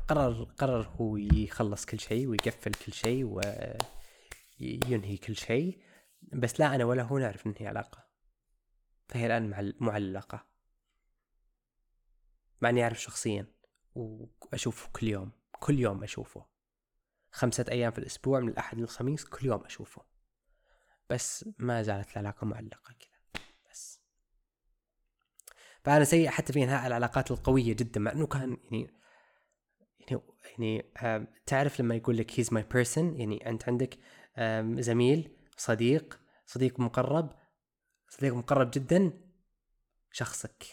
قرر 0.08 0.44
قرر 0.44 0.88
هو 0.88 1.16
يخلص 1.16 1.86
كل 1.86 2.00
شيء 2.00 2.26
ويقفل 2.26 2.74
كل 2.74 2.92
شيء 2.92 3.24
وينهي 4.60 5.16
كل 5.16 5.36
شيء. 5.36 5.82
بس 6.22 6.60
لا 6.60 6.74
أنا 6.74 6.84
ولا 6.84 7.02
هو 7.02 7.18
نعرف 7.18 7.46
ننهي 7.46 7.66
علاقة. 7.66 8.06
فهي 9.08 9.26
الآن 9.26 9.74
معلقة. 9.80 10.46
مع 12.60 12.68
إني 12.68 12.82
أعرف 12.82 13.00
شخصيا 13.00 13.46
وأشوفه 13.94 14.90
كل 14.92 15.06
يوم. 15.06 15.32
كل 15.50 15.78
يوم 15.78 16.02
أشوفه. 16.02 16.46
خمسة 17.30 17.64
أيام 17.68 17.90
في 17.92 17.98
الأسبوع 17.98 18.40
من 18.40 18.48
الأحد 18.48 18.78
للخميس 18.78 19.24
كل 19.24 19.46
يوم 19.46 19.64
أشوفه. 19.64 20.02
بس 21.10 21.48
ما 21.58 21.82
زالت 21.82 22.12
العلاقة 22.12 22.44
معلقة 22.44 22.92
كذا. 22.92 23.15
فأنا 25.86 26.04
سيء 26.04 26.28
حتى 26.28 26.52
في 26.52 26.64
إنهاء 26.64 26.86
العلاقات 26.86 27.30
القوية 27.30 27.72
جدا 27.72 28.00
مع 28.00 28.12
إنه 28.12 28.26
كان 28.26 28.56
يعني 28.64 28.90
يعني 30.00 30.22
يعني 30.44 30.92
تعرف 31.46 31.80
لما 31.80 31.94
يقول 31.94 32.16
لك 32.16 32.40
he's 32.40 32.52
my 32.52 32.62
person 32.62 33.20
يعني 33.20 33.48
أنت 33.50 33.68
عندك 33.68 33.98
زميل 34.80 35.36
صديق 35.56 36.20
صديق 36.46 36.80
مقرب 36.80 37.36
صديق 38.08 38.34
مقرب 38.34 38.70
جدا 38.70 39.12
شخصك. 40.12 40.64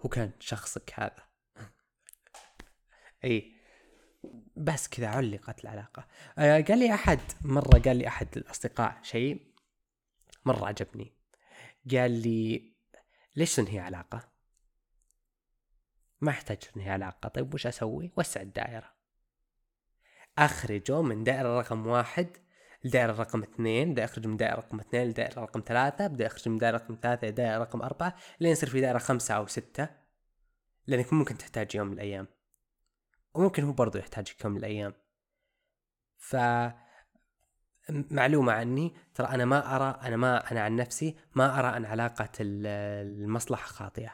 هو 0.00 0.08
كان 0.08 0.32
شخصك 0.40 0.92
هذا. 0.94 1.28
اي 3.24 3.54
بس 4.56 4.88
كذا 4.88 5.06
علقت 5.06 5.64
العلاقة. 5.64 6.06
آه 6.38 6.60
قال 6.60 6.78
لي 6.78 6.94
أحد 6.94 7.20
مرة 7.42 7.78
قال 7.78 7.96
لي 7.96 8.08
أحد 8.08 8.28
الأصدقاء 8.36 8.98
شيء 9.02 9.54
مرة 10.44 10.66
عجبني. 10.66 11.12
قال 11.90 12.10
لي 12.10 12.73
ليش 13.36 13.56
تنهي 13.56 13.78
علاقة؟ 13.78 14.28
ما 16.20 16.30
أحتاج 16.30 16.58
تنهي 16.58 16.90
علاقة. 16.90 17.28
طيب 17.28 17.54
وش 17.54 17.66
أسوي؟ 17.66 18.12
وسع 18.16 18.40
الدائرة. 18.40 18.94
أخرجه 20.38 21.02
من 21.02 21.24
دائرة 21.24 21.58
رقم 21.60 21.86
واحد 21.86 22.36
لدائرة 22.84 23.12
رقم 23.12 23.42
اثنين 23.42 23.92
بدأ 23.92 24.04
أخرج 24.04 24.26
من 24.26 24.36
دائرة 24.36 24.56
رقم 24.56 24.80
اثنين 24.80 25.08
لدائرة 25.08 25.40
رقم 25.40 25.62
ثلاثة 25.66 26.06
بدأ 26.06 26.26
أخرج 26.26 26.48
من 26.48 26.58
دائرة 26.58 26.76
رقم 26.76 26.98
ثلاثة 27.02 27.26
لدائرة 27.26 27.58
رقم 27.58 27.82
أربعة 27.82 28.16
لين 28.40 28.52
يصير 28.52 28.68
في 28.68 28.80
دائرة 28.80 28.98
خمسة 28.98 29.34
أو 29.34 29.46
ستة 29.46 29.88
لأنك 30.86 31.12
ممكن 31.12 31.38
تحتاج 31.38 31.74
يوم 31.74 31.86
من 31.86 31.92
الأيام. 31.92 32.26
وممكن 33.34 33.64
هو 33.64 33.72
برضو 33.72 33.98
يحتاج 33.98 34.32
يوم 34.44 34.52
من 34.52 34.58
الأيام. 34.58 34.94
ف 36.16 36.36
معلومة 37.90 38.52
عني. 38.52 38.94
ترى 39.14 39.26
أنا 39.26 39.44
ما 39.44 39.76
أرى 39.76 40.00
أنا 40.02 40.16
ما 40.16 40.50
أنا 40.52 40.60
عن 40.60 40.76
نفسي 40.76 41.16
ما 41.34 41.58
أرى 41.58 41.76
أن 41.76 41.84
علاقة 41.84 42.28
المصلحة 42.40 43.66
خاطئة. 43.66 44.12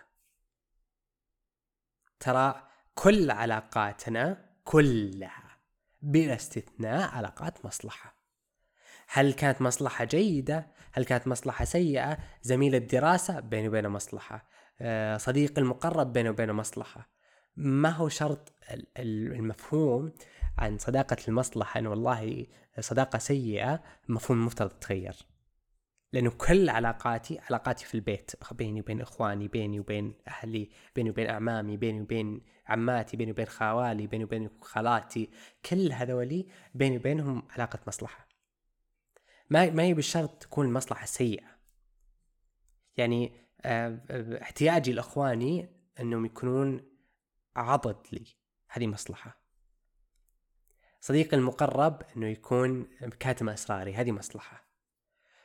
ترى 2.20 2.68
كل 2.94 3.30
علاقاتنا 3.30 4.44
كلها 4.64 5.58
بلا 6.02 6.34
استثناء 6.34 7.10
علاقات 7.10 7.66
مصلحة. 7.66 8.14
هل 9.08 9.32
كانت 9.32 9.62
مصلحة 9.62 10.04
جيدة؟ 10.04 10.66
هل 10.92 11.04
كانت 11.04 11.28
مصلحة 11.28 11.64
سيئة؟ 11.64 12.18
زميل 12.42 12.74
الدراسة 12.74 13.40
بيني 13.40 13.68
وبينه 13.68 13.88
مصلحة. 13.88 14.46
آه، 14.80 15.16
صديقي 15.16 15.60
المقرب 15.60 16.12
بيني 16.12 16.28
وبينه 16.28 16.52
مصلحة. 16.52 17.08
ما 17.60 17.88
هو 17.88 18.08
شرط 18.08 18.52
المفهوم 18.98 20.12
عن 20.58 20.78
صداقة 20.78 21.16
المصلحة؟ 21.28 21.80
أنه 21.80 21.90
والله 21.90 22.46
صداقة 22.80 23.18
سيئة 23.18 23.82
مفهوم 24.08 24.46
مفترض 24.46 24.70
تتغير. 24.70 25.16
لأنه 26.12 26.30
كل 26.30 26.68
علاقاتي 26.68 27.38
علاقاتي 27.38 27.84
في 27.84 27.94
البيت 27.94 28.30
بيني 28.52 28.80
وبين 28.80 29.00
إخواني 29.00 29.48
بيني 29.48 29.80
وبين 29.80 30.14
أهلي 30.28 30.68
بيني 30.96 31.10
وبين 31.10 31.30
أعمامي 31.30 31.76
بيني 31.76 32.00
وبين 32.00 32.40
عماتي 32.66 33.16
بيني 33.16 33.30
وبين 33.30 33.46
خوالي 33.46 34.06
بيني 34.06 34.24
وبين 34.24 34.50
خالاتي 34.60 35.30
كل 35.64 35.92
هذولي 35.92 36.46
بيني 36.74 36.96
وبينهم 36.96 37.42
علاقة 37.50 37.78
مصلحة. 37.86 38.28
ما 39.50 39.70
ما 39.70 39.82
هي 39.82 39.94
بالشرط 39.94 40.42
تكون 40.42 40.66
المصلحة 40.66 41.06
سيئة. 41.06 41.46
يعني 42.96 43.32
آه، 43.64 44.00
احتياجي 44.42 44.92
لإخواني 44.92 45.68
إنهم 46.00 46.24
يكونون 46.24 46.89
عضد 47.56 48.06
لي. 48.12 48.26
هذه 48.68 48.86
مصلحة. 48.86 49.40
صديقي 51.00 51.36
المقرب 51.36 52.02
إنه 52.16 52.26
يكون 52.26 52.84
كاتم 53.20 53.48
اسراري 53.48 53.94
هذه 53.94 54.12
مصلحة. 54.12 54.64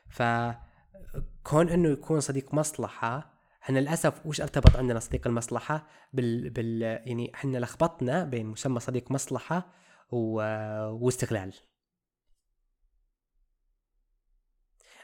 فكون 0.10 1.70
إنه 1.70 1.90
يكون 1.90 2.20
صديق 2.20 2.54
مصلحة 2.54 3.36
إحنا 3.64 3.80
للأسف 3.80 4.26
وش 4.26 4.42
ارتبط 4.42 4.76
عندنا 4.76 5.00
صديق 5.00 5.28
المصلحة؟ 5.28 5.88
بال, 6.14 6.50
بال 6.50 6.82
يعني 6.82 7.34
إحنا 7.34 7.58
لخبطنا 7.58 8.24
بين 8.24 8.46
مسمى 8.46 8.80
صديق 8.80 9.12
مصلحة 9.12 9.74
و... 10.12 10.42
واستغلال 10.92 11.54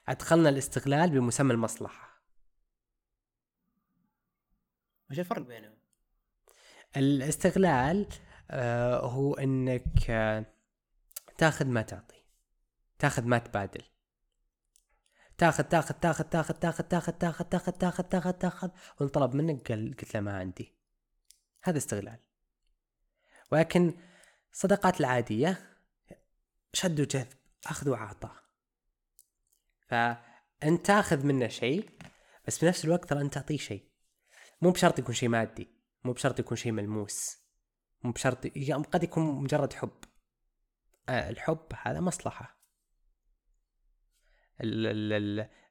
أدخلنا 0.07 0.49
الاستغلال 0.49 1.09
بمسمى 1.09 1.53
المصلحة. 1.53 2.21
وش 5.11 5.19
الفرق 5.19 5.41
بينهم؟ 5.41 5.70
الاستغلال 6.97 8.07
آه 8.51 8.99
هو 8.99 9.33
انك 9.33 10.09
آه 10.09 10.45
تاخذ 11.37 11.65
ما 11.65 11.81
تعطي 11.81 12.23
تاخذ 12.99 13.23
ما 13.23 13.37
تبادل 13.37 13.83
تاخذ 15.37 15.63
تاخذ 15.63 15.93
تاخذ 15.95 16.23
تاخذ 16.23 16.53
تاخذ 16.53 16.83
تاخذ 16.83 17.13
تاخذ 17.13 17.43
تاخذ 17.43 17.71
تاخذ 17.71 18.03
تاخذ 18.03 18.31
تاخذ 18.31 18.69
وانطلب 18.99 19.35
منك 19.35 19.71
قال 19.71 19.95
قلت 19.99 20.15
له 20.15 20.21
ما 20.21 20.37
عندي 20.37 20.73
هذا 21.63 21.77
استغلال 21.77 22.19
ولكن 23.51 23.93
الصداقات 24.53 24.99
العادية 24.99 25.77
شد 26.73 27.01
وجذب 27.01 27.27
أخذ 27.65 27.89
وعطاء 27.89 28.35
فأنت 29.87 30.85
تاخذ 30.85 31.25
منه 31.25 31.47
شيء 31.47 31.89
بس 32.47 32.59
في 32.59 32.65
نفس 32.65 32.85
الوقت 32.85 33.09
ترى 33.09 33.21
أنت 33.21 33.33
تعطيه 33.33 33.57
شيء 33.57 33.83
مو 34.61 34.71
بشرط 34.71 34.99
يكون 34.99 35.15
شيء 35.15 35.29
مادي 35.29 35.80
مو 36.03 36.13
بشرط 36.13 36.39
يكون 36.39 36.57
شيء 36.57 36.71
ملموس. 36.71 37.37
مو 38.03 38.11
بشرط 38.11 38.45
يعني 38.55 38.83
قد 38.83 39.03
يكون 39.03 39.43
مجرد 39.43 39.73
حب. 39.73 40.03
آه 41.09 41.29
الحب 41.29 41.67
هذا 41.81 41.99
مصلحة. 41.99 42.57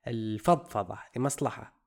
الفضفضة 0.06 0.94
هذه 0.94 1.22
مصلحة. 1.22 1.80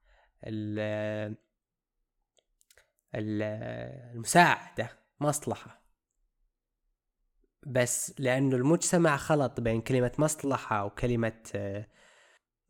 المساعدة 3.16 4.90
مصلحة. 5.20 5.84
بس 7.68 8.20
لأنه 8.20 8.56
المجتمع 8.56 9.18
خلط 9.18 9.60
بين 9.60 9.82
كلمة 9.82 10.12
مصلحة 10.18 10.86
وكلمة 10.86 11.42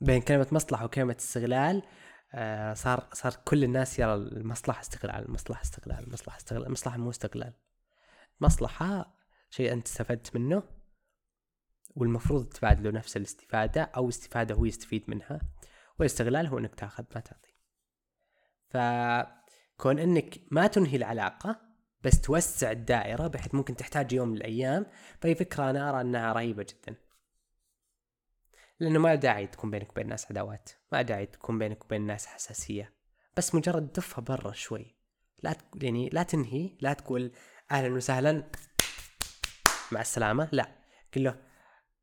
بين 0.01 0.21
كلمة 0.21 0.47
مصلحة 0.51 0.85
وكلمة 0.85 1.15
استغلال 1.19 1.83
آه، 2.33 2.73
صار 2.73 3.07
صار 3.13 3.35
كل 3.45 3.63
الناس 3.63 3.99
يرى 3.99 4.13
المصلحة 4.13 4.81
استغلال 4.81 5.25
المصلحة 5.25 5.61
استغلال 5.61 6.03
المصلحة 6.03 6.37
استغلال 6.37 6.65
المصلحة 6.65 6.97
مو 6.97 7.09
استغلال 7.09 7.53
مصلحة 8.41 9.17
شيء 9.49 9.73
أنت 9.73 9.87
استفدت 9.87 10.35
منه 10.35 10.63
والمفروض 11.95 12.45
تبادله 12.45 12.91
نفس 12.91 13.17
الاستفادة 13.17 13.81
أو 13.81 14.09
استفادة 14.09 14.55
هو 14.55 14.65
يستفيد 14.65 15.03
منها 15.07 15.41
والاستغلال 15.99 16.47
هو 16.47 16.57
أنك 16.57 16.75
تاخذ 16.75 17.03
ما 17.15 17.21
تعطي. 17.21 17.53
فكون 18.69 19.99
أنك 19.99 20.39
ما 20.51 20.67
تنهي 20.67 20.97
العلاقة 20.97 21.61
بس 22.03 22.21
توسع 22.21 22.71
الدائرة 22.71 23.27
بحيث 23.27 23.55
ممكن 23.55 23.75
تحتاج 23.75 24.13
يوم 24.13 24.29
من 24.29 24.37
الأيام. 24.37 24.85
فهي 25.21 25.35
فكرة 25.35 25.69
أنا 25.69 25.89
أرى 25.89 26.01
أنها 26.01 26.33
رهيبة 26.33 26.63
جدا. 26.63 26.95
لأنه 28.79 28.99
ما 28.99 29.15
داعي 29.15 29.47
تكون 29.47 29.71
بينك 29.71 29.91
وبين 29.91 30.03
الناس 30.03 30.25
عداوات 30.31 30.69
ما 30.91 31.01
داعي 31.01 31.25
تكون 31.25 31.59
بينك 31.59 31.85
وبين 31.85 32.01
الناس 32.01 32.25
حساسية. 32.25 32.93
بس 33.37 33.55
مجرد 33.55 33.93
دفها 33.93 34.21
برا 34.21 34.51
شوي. 34.51 34.95
لا 35.43 35.53
تك... 35.53 35.83
يعني 35.83 36.09
لا 36.09 36.23
تنهي 36.23 36.77
لا 36.81 36.93
تقول 36.93 37.31
أهلا 37.71 37.95
وسهلا. 37.95 38.51
مع 39.91 40.01
السلامة؟ 40.01 40.49
لا. 40.51 40.75
قل 41.15 41.23
له 41.23 41.41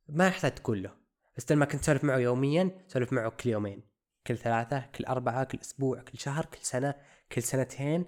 ما 0.09 0.27
يحتاج 0.27 0.55
تقول 0.55 0.83
له. 0.83 0.97
بس 1.37 1.53
لما 1.53 1.65
كنت 1.65 1.81
تسولف 1.81 2.05
معه 2.05 2.19
يوميا 2.19 2.85
سولف 2.89 3.13
معه 3.13 3.31
كل 3.31 3.51
يومين. 3.51 3.83
كل 4.27 4.39
ثلاثة 4.39 4.81
كل 4.81 5.05
أربعة 5.05 5.45
كل 5.45 5.59
أسبوع 5.61 6.03
كل 6.03 6.19
شهر 6.19 6.45
كل 6.45 6.59
سنة 6.63 6.95
كل 7.33 7.43
سنتين 7.43 8.05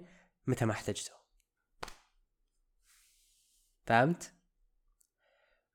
متى 0.47 0.65
ما 0.65 0.71
احتجته. 0.71 1.13
فهمت؟ 3.85 4.33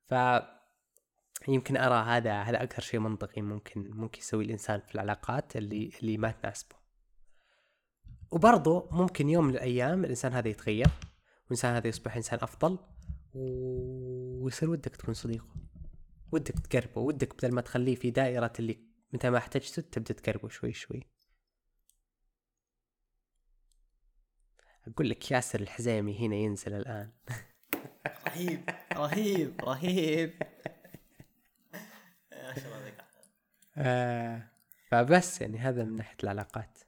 ف 0.06 0.14
يمكن 1.48 1.76
أرى 1.76 1.94
هذا 1.94 2.42
هذا 2.42 2.62
أكثر 2.62 2.82
شيء 2.82 3.00
منطقي 3.00 3.42
ممكن 3.42 3.90
ممكن 3.90 4.18
يسوي 4.18 4.44
الإنسان 4.44 4.80
في 4.80 4.94
العلاقات 4.94 5.56
اللي 5.56 5.90
اللي 6.02 6.16
ما 6.16 6.30
تناسبه. 6.30 6.76
وبرضه 8.30 8.88
ممكن 8.92 9.28
يوم 9.28 9.44
من 9.44 9.54
الأيام 9.54 10.04
الإنسان 10.04 10.32
هذا 10.32 10.48
يتغير 10.48 10.90
والإنسان 11.42 11.74
هذا 11.74 11.88
يصبح 11.88 12.16
إنسان 12.16 12.38
أفضل 12.42 12.78
ويصير 13.34 14.70
ودك 14.70 14.96
تكون 14.96 15.14
صديقه. 15.14 15.54
ودك 16.32 16.58
تقربه 16.58 17.00
ودك 17.00 17.34
بدل 17.34 17.52
ما 17.54 17.60
تخليه 17.60 17.94
في 17.94 18.10
دائرة 18.10 18.52
اللي 18.58 18.88
متى 19.12 19.30
ما 19.30 19.38
احتجته 19.38 19.82
تبدأ 19.82 20.14
تقربه 20.14 20.48
شوي 20.48 20.72
شوي. 20.72 21.08
أقول 24.86 25.10
لك 25.10 25.30
ياسر 25.30 25.60
الحزيمي 25.60 26.26
هنا 26.26 26.36
ينزل 26.36 26.74
الآن. 26.74 27.12
رهيب 28.26 28.70
رهيب 28.92 29.60
رهيب 29.60 30.34
ما 32.32 32.54
شاء 32.54 32.66
الله 32.66 32.76
عليك. 32.76 32.94
آه 33.78 34.50
فبس 34.90 35.40
يعني 35.40 35.58
هذا 35.58 35.84
من 35.84 35.96
ناحية 35.96 36.16
العلاقات. 36.22 36.78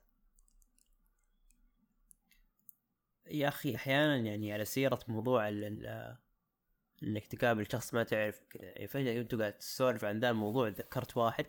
يا 3.27 3.49
أخي 3.49 3.75
أحيانا 3.77 4.17
يعني 4.17 4.53
على 4.53 4.65
سيرة 4.65 5.01
موضوع 5.09 5.49
إنك 5.49 7.27
تقابل 7.31 7.67
شخص 7.73 7.95
ما 7.95 8.03
تعرف 8.03 8.41
كذا 8.51 8.65
يعني 8.65 8.87
فجأة 8.87 9.21
انت 9.21 9.35
قاعد 9.35 9.59
تسولف 9.59 10.05
عن 10.05 10.21
ذا 10.21 10.31
الموضوع 10.31 10.69
ذكرت 10.69 11.17
واحد 11.17 11.47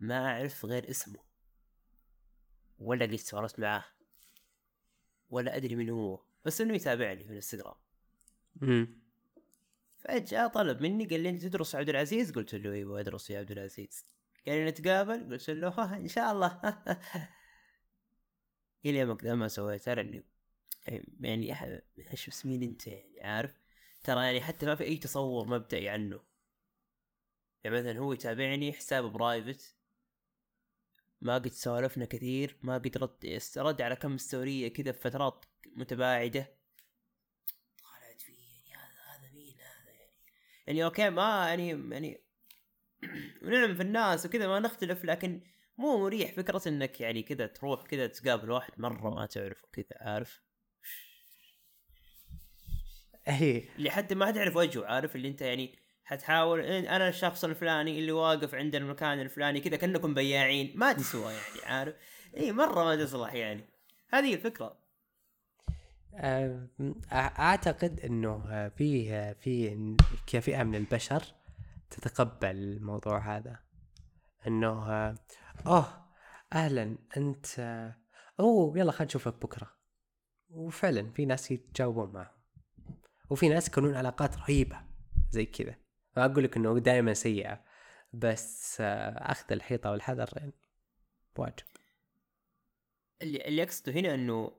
ما 0.00 0.26
أعرف 0.26 0.64
غير 0.64 0.90
اسمه 0.90 1.20
ولا 2.78 3.06
قد 3.06 3.16
سولفت 3.16 3.60
معاه 3.60 3.84
ولا 5.30 5.56
أدري 5.56 5.76
من 5.76 5.90
هو 5.90 6.20
بس 6.44 6.60
إنه 6.60 6.74
يتابعني 6.74 7.24
في 7.24 7.30
الإنستغرام. 7.30 7.76
فجأة 9.98 10.46
طلب 10.46 10.82
مني 10.82 11.04
قال 11.04 11.20
لي 11.20 11.28
أنت 11.30 11.42
تدرس 11.42 11.74
عبد 11.74 11.88
العزيز؟ 11.88 12.32
قلت 12.32 12.54
له 12.54 12.72
إيوه 12.72 13.00
أدرس 13.00 13.30
يا 13.30 13.38
عبد 13.38 13.50
العزيز. 13.50 14.04
لي 14.54 14.70
نتقابل 14.70 15.32
قلت 15.32 15.50
له 15.50 15.68
ها 15.68 15.96
إن 15.96 16.08
شاء 16.08 16.32
الله. 16.32 16.60
إلى 18.84 18.98
يومك 18.98 19.24
ما 19.24 19.48
سويت 19.48 19.82
ترى 19.82 20.00
إني 20.00 20.24
يعني 21.20 21.82
إيش 22.10 22.28
بس 22.28 22.46
مين 22.46 22.62
أنت 22.62 22.86
يعني 22.86 23.20
عارف؟ 23.20 23.60
ترى 24.04 24.24
يعني 24.24 24.40
حتى 24.40 24.66
ما 24.66 24.74
في 24.74 24.84
أي 24.84 24.96
تصور 24.96 25.48
مبدئي 25.48 25.88
عنه. 25.88 26.20
يعني 27.64 27.76
مثلا 27.76 27.98
هو 27.98 28.12
يتابعني 28.12 28.72
حساب 28.72 29.04
private 29.04 29.76
ما 31.20 31.34
قد 31.34 31.48
سولفنا 31.48 32.04
كثير 32.04 32.56
ما 32.62 32.74
قد 32.74 32.98
رد 32.98 33.40
رد 33.56 33.82
على 33.82 33.96
كم 33.96 34.18
ستورية 34.18 34.68
كذا 34.68 34.92
في 34.92 34.98
فترات 35.00 35.44
متباعدة. 35.76 36.54
طالعت 37.82 38.20
فيه 38.20 38.34
يعني 38.70 38.74
هذا 38.74 39.18
هذا 39.18 39.32
مين 39.34 39.54
هذا 39.60 39.92
يعني. 39.92 40.12
يعني 40.66 40.84
okay 40.84 41.10
ما 41.10 41.48
يعني 41.48 41.68
يعني 41.94 42.27
ونعم 43.42 43.74
في 43.74 43.82
الناس 43.82 44.26
وكذا 44.26 44.46
ما 44.46 44.60
نختلف 44.60 45.04
لكن 45.04 45.40
مو 45.78 45.98
مريح 45.98 46.32
فكرة 46.32 46.62
إنك 46.66 47.00
يعني 47.00 47.22
كذا 47.22 47.46
تروح 47.46 47.82
كذا 47.82 48.06
تقابل 48.06 48.50
واحد 48.50 48.72
مرة 48.76 49.10
ما 49.14 49.26
تعرفه 49.26 49.68
كذا 49.72 49.84
عارف؟ 50.00 50.40
اي 53.28 53.68
اللي 53.78 53.90
حتى 53.90 54.14
ما 54.14 54.30
تعرف 54.30 54.56
وجهه 54.56 54.86
عارف؟ 54.86 55.16
اللي 55.16 55.28
أنت 55.28 55.42
يعني 55.42 55.78
حتحاول 56.04 56.60
إن 56.60 56.84
أنا 56.84 57.08
الشخص 57.08 57.44
الفلاني 57.44 57.98
اللي 57.98 58.12
واقف 58.12 58.54
عند 58.54 58.74
المكان 58.74 59.20
الفلاني 59.20 59.60
كذا 59.60 59.76
كأنكم 59.76 60.14
بياعين 60.14 60.72
ما 60.74 60.92
تسوى 60.92 61.32
يعني 61.32 61.66
عارف؟ 61.66 61.94
إي 62.36 62.52
مرة 62.52 62.84
ما 62.84 62.96
تصلح 62.96 63.34
يعني. 63.34 63.64
هذه 64.08 64.34
الفكرة. 64.34 64.78
أعتقد 67.12 68.00
إنه 68.00 68.68
في 68.68 69.34
في 69.34 69.96
كفئة 70.26 70.62
من 70.62 70.74
البشر 70.74 71.22
تتقبل 71.90 72.46
الموضوع 72.46 73.36
هذا؟ 73.36 73.58
إنه 74.46 74.88
أوه 75.66 76.08
أهلا 76.52 76.98
أنت 77.16 77.46
أوه 78.40 78.78
يلا 78.78 78.92
خلينا 78.92 79.04
نشوفك 79.04 79.34
بكرة. 79.34 79.70
وفعلا 80.50 81.12
في 81.12 81.26
ناس 81.26 81.50
يتجاوبون 81.50 82.12
معه 82.12 82.34
وفي 83.30 83.48
ناس 83.48 83.68
يكونون 83.68 83.94
علاقات 83.94 84.36
رهيبة 84.36 84.80
زي 85.30 85.46
كذا. 85.46 85.74
ما 86.16 86.24
أقول 86.24 86.44
لك 86.44 86.56
إنه 86.56 86.78
دائما 86.78 87.14
سيئة 87.14 87.64
بس 88.12 88.80
أخذ 88.80 89.52
الحيطة 89.52 89.90
والحذر 89.90 90.28
يعني 90.36 90.52
واجب. 91.38 91.66
اللي 93.22 93.48
اللي 93.48 93.62
أقصده 93.62 93.92
هنا 93.92 94.14
إنه 94.14 94.52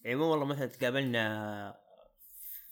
يعني 0.00 0.16
مو 0.16 0.24
والله 0.24 0.44
مثلا 0.44 0.66
تقابلنا 0.66 1.87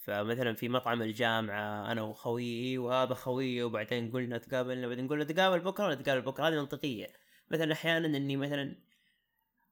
فمثلا 0.07 0.53
في 0.53 0.69
مطعم 0.69 1.01
الجامعة 1.01 1.91
أنا 1.91 2.01
وخويي 2.01 2.77
وهذا 2.77 3.13
خويي 3.13 3.63
وبعدين 3.63 4.11
قلنا 4.11 4.37
تقابلنا 4.37 4.87
بعدين 4.87 5.07
قلنا 5.07 5.23
تقابل 5.23 5.59
بكرة 5.59 5.85
ولا 5.85 5.95
تقابل 5.95 6.21
بكرة؟ 6.21 6.47
هذه 6.47 6.59
منطقية. 6.59 7.07
مثلا 7.51 7.73
أحيانا 7.73 8.17
إني 8.17 8.37
مثلا 8.37 8.75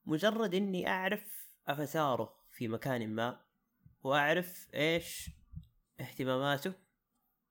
مجرد 0.06 0.54
إني 0.54 0.88
أعرف 0.88 1.48
أفاتاره 1.68 2.36
في 2.50 2.68
مكان 2.68 3.08
ما 3.08 3.40
وأعرف 4.02 4.68
إيش 4.74 5.30
اهتماماته 6.00 6.72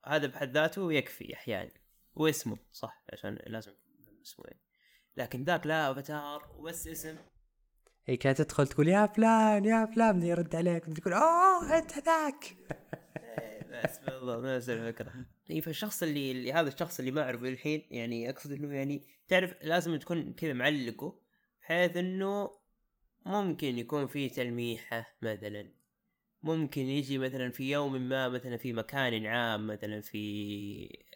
هذا 0.04 0.26
بحد 0.26 0.50
ذاته 0.50 0.92
يكفي 0.92 1.34
أحيانا. 1.34 1.70
واسمه 2.14 2.58
صح 2.72 3.04
عشان 3.12 3.38
لازم 3.46 3.72
اسمه 4.22 4.44
يعني. 4.44 4.60
لكن 5.16 5.44
ذاك 5.44 5.66
لا 5.66 5.90
افاتار 5.90 6.56
وبس 6.58 6.88
اسم. 6.88 7.16
هي 8.04 8.16
كانت 8.16 8.42
تدخل 8.42 8.66
تقول 8.66 8.88
يا 8.88 9.06
فلان 9.06 9.64
يا 9.64 9.86
فلان 9.86 10.22
يرد 10.22 10.56
عليك 10.56 10.84
تقول 10.84 11.14
أوه 11.14 11.78
أنت 11.78 11.98
ذاك 11.98 12.56
بس 13.84 13.98
بالضبط 13.98 14.44
نفس 14.44 14.68
الفكرة. 14.68 15.12
إي 15.50 15.60
فالشخص 15.60 16.02
اللي, 16.02 16.30
اللي 16.30 16.52
هذا 16.52 16.68
الشخص 16.68 16.98
اللي 16.98 17.10
ما 17.10 17.22
أعرفه 17.22 17.48
الحين 17.48 17.86
يعني 17.90 18.30
أقصد 18.30 18.52
إنه 18.52 18.74
يعني 18.74 19.02
تعرف 19.28 19.54
لازم 19.62 19.96
تكون 19.96 20.32
كذا 20.32 20.52
معلقه 20.52 21.18
بحيث 21.62 21.96
إنه 21.96 22.50
ممكن 23.26 23.78
يكون 23.78 24.06
في 24.06 24.28
تلميحة 24.28 25.16
مثلا. 25.22 25.72
ممكن 26.42 26.80
يجي 26.82 27.18
مثلا 27.18 27.50
في 27.50 27.70
يوم 27.70 28.08
ما 28.08 28.28
مثلا 28.28 28.56
في 28.56 28.72
مكان 28.72 29.26
عام 29.26 29.66
مثلا 29.66 30.00
في 30.00 31.06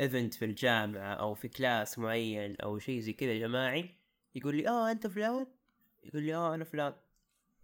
event 0.00 0.34
في 0.34 0.44
الجامعة 0.44 1.14
أو 1.14 1.34
في 1.34 1.48
class 1.48 1.98
معين 1.98 2.56
أو 2.56 2.78
شيء 2.78 3.00
زي 3.00 3.12
كذا 3.12 3.38
جماعي 3.38 3.94
يقول 4.34 4.56
لي 4.56 4.68
آه 4.68 4.90
أنت 4.90 5.06
فلان؟ 5.06 5.46
يقول 6.04 6.22
لي 6.22 6.34
آه 6.34 6.54
أنا 6.54 6.64
فلان. 6.64 6.92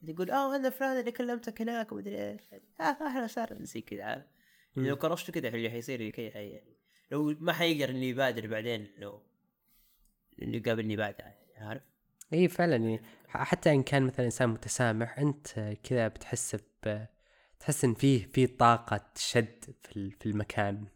يقول 0.03 0.31
آه 0.31 0.57
أنا 0.57 0.71
فلان 0.71 1.01
اللي 1.01 1.13
كلمتك 1.13 1.61
هناك 1.63 1.93
ومدري 1.93 2.31
إيش 2.31 2.41
آه 2.81 2.85
أهلا 2.85 3.25
وسهلا 3.25 3.65
زي 3.65 3.81
كذا. 3.81 4.05
عارف. 4.05 4.25
لو 4.77 4.97
كرشته 4.97 5.33
كذا 5.33 5.49
اللي 5.49 5.71
حيصير 5.71 6.11
كذا 6.11 6.31
حي 6.31 6.49
يعني 6.51 6.77
لو 7.11 7.37
ما 7.41 7.53
حيقدر 7.53 7.91
إنه 7.91 8.05
يبادر 8.05 8.47
بعدين 8.47 8.87
لو 8.99 9.23
انه 10.43 10.57
يقابلني 10.57 10.97
بعدها 10.97 11.27
يعني 11.27 11.67
عارف؟ 11.69 11.83
إي 12.33 12.49
فعلا 12.49 12.77
يعني 12.77 13.01
حتى 13.29 13.71
إن 13.73 13.83
كان 13.83 14.03
مثلا 14.03 14.25
إنسان 14.27 14.49
متسامح 14.49 15.19
أنت 15.19 15.49
كذا 15.83 16.09
بتحس 16.09 16.57
ب 16.87 17.07
تحس 17.61 17.85
إن 17.85 17.95
فيه 17.95 18.27
في 18.33 18.47
طاقة 18.47 19.11
شد 19.17 19.65
في 19.83 19.97
ال- 19.97 20.11
في 20.13 20.27
المكان. 20.27 20.87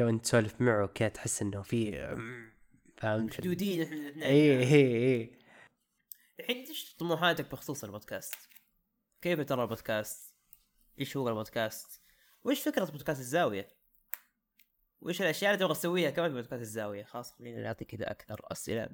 انت 0.00 0.24
تسولف 0.24 0.60
معه 0.60 0.86
كذا 0.86 1.08
تحس 1.08 1.42
إنه 1.42 1.62
في 1.62 1.92
فهمت؟ 2.96 3.30
محدودين 3.32 3.82
إحنا 3.82 3.96
الاثنين 3.96 4.22
إي 4.24 4.58
إي 4.58 5.14
إي. 5.20 5.37
الحين 6.40 6.56
إيش 6.56 6.96
طموحاتك 6.98 7.50
بخصوص 7.50 7.84
البودكاست؟ 7.84 8.34
كيف 9.22 9.40
ترى 9.40 9.62
البودكاست؟ 9.62 10.34
إيش 11.00 11.16
هو 11.16 11.28
البودكاست؟ 11.28 12.02
وإيش 12.44 12.60
فكرة 12.60 12.84
بودكاست 12.84 13.20
الزاوية؟ 13.20 13.68
وإيش 15.00 15.22
الأشياء 15.22 15.54
اللي 15.54 15.64
تبغى 15.64 15.74
تسويها 15.74 16.10
كمان 16.10 16.30
في 16.30 16.34
بودكاست 16.34 16.62
الزاوية؟ 16.62 17.04
خلاص 17.04 17.32
خلينا 17.32 17.62
نعطي 17.62 17.84
كذا 17.84 18.10
أكثر 18.10 18.40
أسئلة 18.52 18.88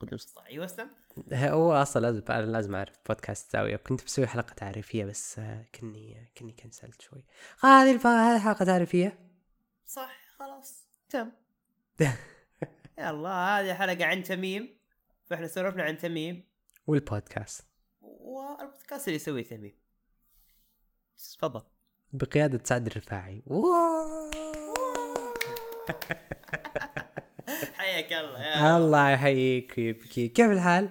قد 0.00 0.08
المستطاع 0.08 0.46
أيوه 0.46 0.64
أسلم 0.64 0.90
هو 1.32 1.72
أصلا 1.72 2.02
لازم 2.02 2.22
أنا 2.30 2.46
لازم 2.46 2.74
أعرف 2.74 2.98
بودكاست 3.08 3.52
زاوية 3.52 3.76
كنت 3.76 4.04
بسوي 4.04 4.26
حلقة 4.26 4.54
تعريفية 4.54 5.04
بس 5.04 5.38
آه، 5.38 5.66
كني 5.74 6.32
كني 6.38 6.52
كنسلت 6.52 7.02
شوي 7.02 7.24
هذه 7.60 7.92
الف... 7.92 8.06
هذه 8.06 8.38
حلقة 8.38 8.64
تعريفية 8.64 9.18
صح 9.86 10.16
خلاص 10.38 10.86
تم 11.08 11.32
يلا 12.98 13.30
هذه 13.30 13.74
حلقة 13.74 14.04
عن 14.04 14.22
تميم 14.22 14.75
فاحنا 15.30 15.46
سولفنا 15.46 15.82
عن 15.82 15.98
تميم 15.98 16.44
والبودكاست. 16.86 17.66
والبودكاست 18.00 19.08
اللي 19.08 19.16
يسويه 19.16 19.44
تميم. 19.44 19.78
تفضل. 21.38 21.62
بقيادة 22.12 22.60
سعد 22.64 22.86
الرفاعي. 22.86 23.42
حياك 27.74 28.12
الله 28.12 28.42
يا 28.42 28.76
الله 28.76 29.10
يحييك 29.10 29.74
ويبقيك 29.78 30.32
كيف 30.32 30.50
الحال؟ 30.50 30.90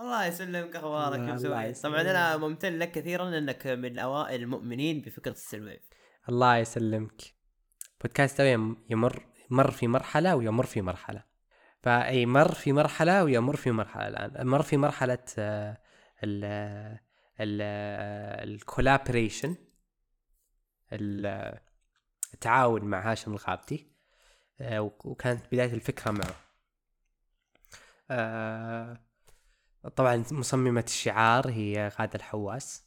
الله 0.00 0.26
يسلمك 0.26 0.76
أخبارك 0.76 1.18
الله-. 1.18 1.82
طبعا 1.82 2.00
أنا 2.00 2.36
ممتن 2.36 2.78
لك 2.78 2.92
كثيرا 2.92 3.38
انك 3.38 3.66
من 3.66 3.98
أوائل 3.98 4.42
المؤمنين 4.42 5.00
بفكرة 5.00 5.32
السلويف 5.32 5.82
الله 6.28 6.56
يسلمك. 6.56 7.22
بودكاست 8.00 8.40
يمر 8.90 9.26
مر 9.50 9.70
في 9.70 9.88
مرحلة 9.88 10.36
ويمر 10.36 10.66
في 10.66 10.82
مرحلة. 10.82 11.29
فأي 11.82 12.26
مر 12.26 12.52
في 12.54 12.72
مرحلة 12.72 13.24
ويمر 13.24 13.56
في 13.56 13.70
مرحلة 13.70 14.06
الآن. 14.08 14.46
مر 14.46 14.62
في 14.62 14.76
مرحلة 14.76 15.18
آه، 15.38 15.78
ال 16.24 16.44
ال 17.40 17.62
الكولابريشن 18.50 19.56
التعاون 22.34 22.84
مع 22.84 23.10
هاشم 23.12 23.32
الغابتي 23.32 23.90
آه، 24.60 24.80
وك- 24.80 25.06
وكانت 25.06 25.46
بداية 25.52 25.74
الفكرة 25.74 26.10
معه. 26.10 26.34
آه، 28.10 29.00
طبعا 29.96 30.24
مصممة 30.30 30.84
الشعار 30.86 31.50
هي 31.50 31.88
غادة 31.98 32.14
الحواس 32.16 32.84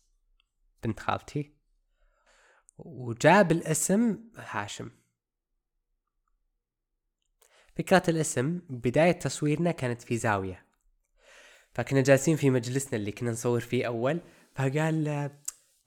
بنت 0.84 1.00
خالتي 1.00 1.54
وجاب 2.78 3.52
الاسم 3.52 4.18
هاشم. 4.38 4.90
فكرة 7.78 8.04
الاسم 8.08 8.62
بداية 8.70 9.12
تصويرنا 9.12 9.72
كانت 9.72 10.02
في 10.02 10.18
زاوية. 10.18 10.66
فكنا 11.74 12.02
جالسين 12.02 12.36
في 12.36 12.50
مجلسنا 12.50 12.96
اللي 12.96 13.12
كنا 13.12 13.32
نصور 13.32 13.60
فيه 13.60 13.88
أول 13.88 14.22
فقال 14.56 15.04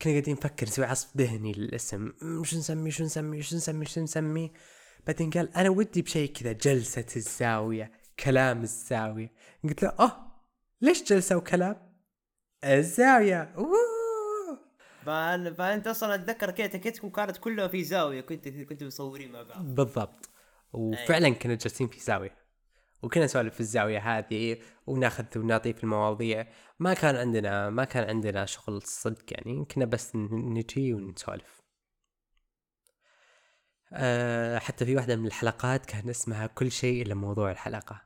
كنا 0.03 0.12
قاعدين 0.12 0.34
نفكر 0.34 0.66
نسوي 0.66 0.84
عصف 0.84 1.16
ذهني 1.16 1.53
للاسم. 1.53 2.12
شو 2.43 2.59
نسمي 2.59 2.91
شو 2.91 3.05
نسمي 3.05 3.43
شو 3.43 3.57
نسمي 3.57 3.87
شو 3.87 4.01
نسمي. 4.01 4.53
بعدين 5.07 5.30
قال 5.30 5.57
أنا 5.57 5.70
ودي 5.70 6.03
بشيء 6.03 6.32
كذا 6.32 6.53
جلسة 6.53 7.07
الزاوية 7.16 7.93
كلام 8.24 8.62
الزاوية. 8.62 9.32
قلت 9.64 9.82
له 9.82 9.89
أوه 9.89 10.26
ليش 10.80 11.03
جلسة 11.03 11.37
وكلام؟ 11.37 11.97
الزاوية. 12.64 13.43
أوه. 13.43 13.97
فأنا 15.05 15.53
فأنت 15.53 15.87
أصلا 15.87 16.14
أتذكر 16.14 16.51
كذا 16.51 16.66
تكتكم 16.66 17.09
كانت 17.09 17.37
كلها 17.37 17.68
في 17.68 17.84
زاوية 17.84 18.20
كنت 18.20 18.49
كنت 18.49 18.84
مصورين 18.84 19.32
مع 19.32 19.43
بعض. 19.43 19.74
بالضبط. 19.74 20.30
وفعلا 20.72 21.28
كنا 21.28 21.54
جالسين 21.54 21.88
في 21.88 22.00
زاوية 22.00 22.36
وكنا 23.02 23.24
نسولف 23.24 23.54
في 23.54 23.60
الزاوية 23.60 23.98
هذه 23.98 24.58
وناخذ 24.86 25.24
ونعطي 25.36 25.72
في 25.72 25.84
المواضيع. 25.84 26.46
ما 26.78 26.94
كان 26.94 27.16
عندنا 27.16 27.70
ما 27.70 27.84
كان 27.84 28.08
عندنا 28.08 28.46
شغل 28.46 28.82
صدق 28.82 29.24
يعني 29.32 29.64
كنا 29.64 29.84
بس 29.84 30.16
نجي 30.16 30.94
ونسولف. 30.94 31.62
أه 33.92 34.58
حتى 34.58 34.84
في 34.86 34.96
واحدة 34.96 35.16
من 35.16 35.26
الحلقات 35.26 35.86
كان 35.86 36.08
اسمها 36.08 36.46
كل 36.46 36.70
شيء 36.70 37.02
إلا 37.02 37.14
موضوع 37.14 37.50
الحلقة. 37.50 38.02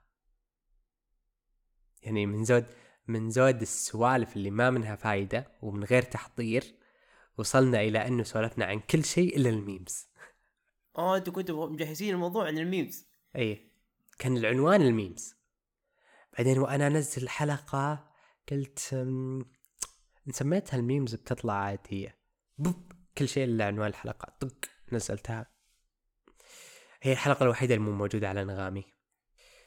يعني 2.02 2.26
من 2.26 2.44
زود 2.44 2.66
من 3.08 3.30
زود 3.30 3.60
السوالف 3.60 4.36
اللي 4.36 4.50
ما 4.50 4.70
منها 4.70 4.96
فايدة 4.96 5.52
ومن 5.62 5.84
غير 5.84 6.02
تحضير 6.02 6.64
وصلنا 7.38 7.80
إلى 7.80 8.06
أنه 8.06 8.22
سولفنا 8.22 8.64
عن 8.64 8.80
كل 8.80 9.04
شيء 9.04 9.36
إلا 9.36 9.50
ال 9.50 9.59
memes. 9.59 10.09
آه 10.98 11.16
أنتوا 11.16 11.32
كنتوا 11.32 11.68
مجهزين 11.68 12.14
الموضوع 12.14 12.46
عن 12.46 12.58
ال 12.58 12.65
memes. 12.65 13.06
أي. 13.36 13.70
كان 14.18 14.36
العنوان 14.36 14.82
ال 14.82 14.90
memes. 14.90 15.34
بعدين 16.38 16.58
وأنا 16.58 16.86
أنزل 16.86 17.22
الحلقة 17.22 18.10
قلت 18.50 18.88
إن 18.92 20.32
سميتها 20.32 20.76
ال 20.76 20.83
memes 20.83 21.14
بتطلع 21.14 21.54
عادية. 21.54 22.18
بوب 22.58 22.92
كل 23.18 23.28
شيء 23.28 23.44
إلا 23.44 23.66
عنوان 23.66 23.88
الحلقة. 23.88 24.36
طق 24.40 24.64
نزلتها. 24.92 25.46
هي 27.02 27.12
الحلقة 27.12 27.42
الوحيدة 27.44 27.74
اللي 27.74 27.86
مو 27.86 27.92
موجودة 27.92 28.28
على 28.28 28.42
أنغامي. 28.42 28.84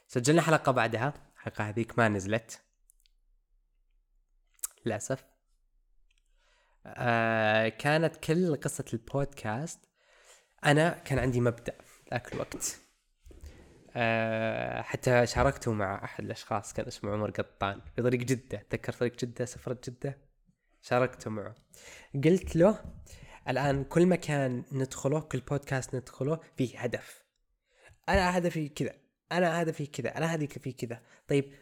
سجلنا 0.08 0.42
حلقة 0.42 0.72
بعدها. 0.72 1.32
الحلقة 1.34 1.68
هذيك 1.68 1.98
ما 1.98 2.08
نزلت. 2.08 2.62
للأسف. 4.86 5.24
آه 6.86 7.68
كانت 7.68 8.16
كل 8.16 8.56
قصة 8.56 8.84
البودكاست 8.92 9.93
أنا 10.64 10.90
كان 10.90 11.18
عندي 11.18 11.40
مبدأ 11.40 11.74
ذاك 12.10 12.34
الوقت. 12.34 12.80
آه 13.96 14.82
حتى 14.82 15.26
شاركته 15.26 15.72
مع 15.72 16.04
أحد 16.04 16.24
الأشخاص 16.24 16.72
كان 16.72 16.86
اسمه 16.86 17.12
عمر 17.12 17.30
قطان 17.30 17.80
في 17.96 18.02
طريق 18.02 18.20
جدة. 18.20 18.66
تذكر 18.70 18.92
طريق 18.92 19.16
جدة؟ 19.18 19.44
سفرة 19.44 19.78
جدة؟ 19.88 20.18
شاركته 20.82 21.30
معه. 21.30 21.54
قلت 22.24 22.56
له 22.56 22.84
الآن 23.48 23.84
كل 23.84 24.06
مكان 24.06 24.64
ندخله 24.72 25.20
كل 25.20 25.40
بودكاست 25.40 25.94
ندخله 25.94 26.40
فيه 26.56 26.78
هدف. 26.78 27.24
أنا 28.08 28.38
هدفي 28.38 28.68
كذا 28.68 28.94
أنا 29.32 29.62
هدفي 29.62 29.86
كذا 29.86 30.16
أنا 30.18 30.34
هدفي 30.34 30.60
في 30.60 30.72
كذا. 30.72 31.02
طيب 31.28 31.54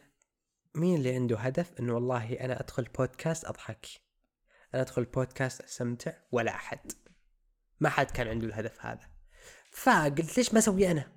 مين 0.74 0.98
اللي 0.98 1.14
عنده 1.14 1.38
هدف؟ 1.38 1.72
انه 1.80 1.94
والله 1.94 2.32
أنا 2.32 2.60
أدخل 2.60 2.84
بودكاست 2.84 3.44
أضحك. 3.44 3.86
أنا 4.74 4.82
أدخل 4.82 5.04
بودكاست 5.04 5.60
أستمتع 5.60 6.12
ولا 6.32 6.54
أحد. 6.54 6.92
ما 7.82 7.88
حد 7.88 8.10
كان 8.10 8.28
عنده 8.28 8.46
الهدف 8.46 8.86
هذا. 8.86 9.08
فقلت 9.72 10.36
ليش 10.38 10.52
ما 10.52 10.58
أسوي 10.58 10.90
أنا؟ 10.90 11.12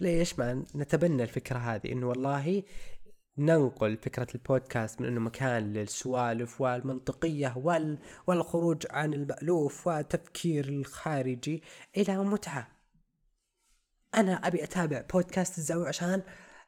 ليش 0.00 0.38
ما 0.38 0.64
نتبنى 0.74 1.22
الفكرة 1.22 1.58
هذه؟ 1.58 1.92
إنه 1.92 2.08
والله 2.08 2.62
ننقل 3.38 3.96
فكرة 3.96 4.26
البودكاست 4.34 5.00
من 5.00 5.06
إنه 5.06 5.20
مكان 5.20 5.72
للسوالف 5.72 6.60
والمنطقية 6.60 7.56
وال 7.56 7.98
والخروج 8.26 8.86
عن 8.90 9.14
المألوف 9.14 9.86
والتفكير 9.86 10.68
الخارجي 10.68 11.62
إلى 11.96 12.18
متعة. 12.18 12.68
أنا 14.14 14.32
أبي 14.32 14.64
أتابع 14.64 15.00
بودكاست 15.12 15.58
الزاوية 15.58 15.88
عشان 15.88 16.22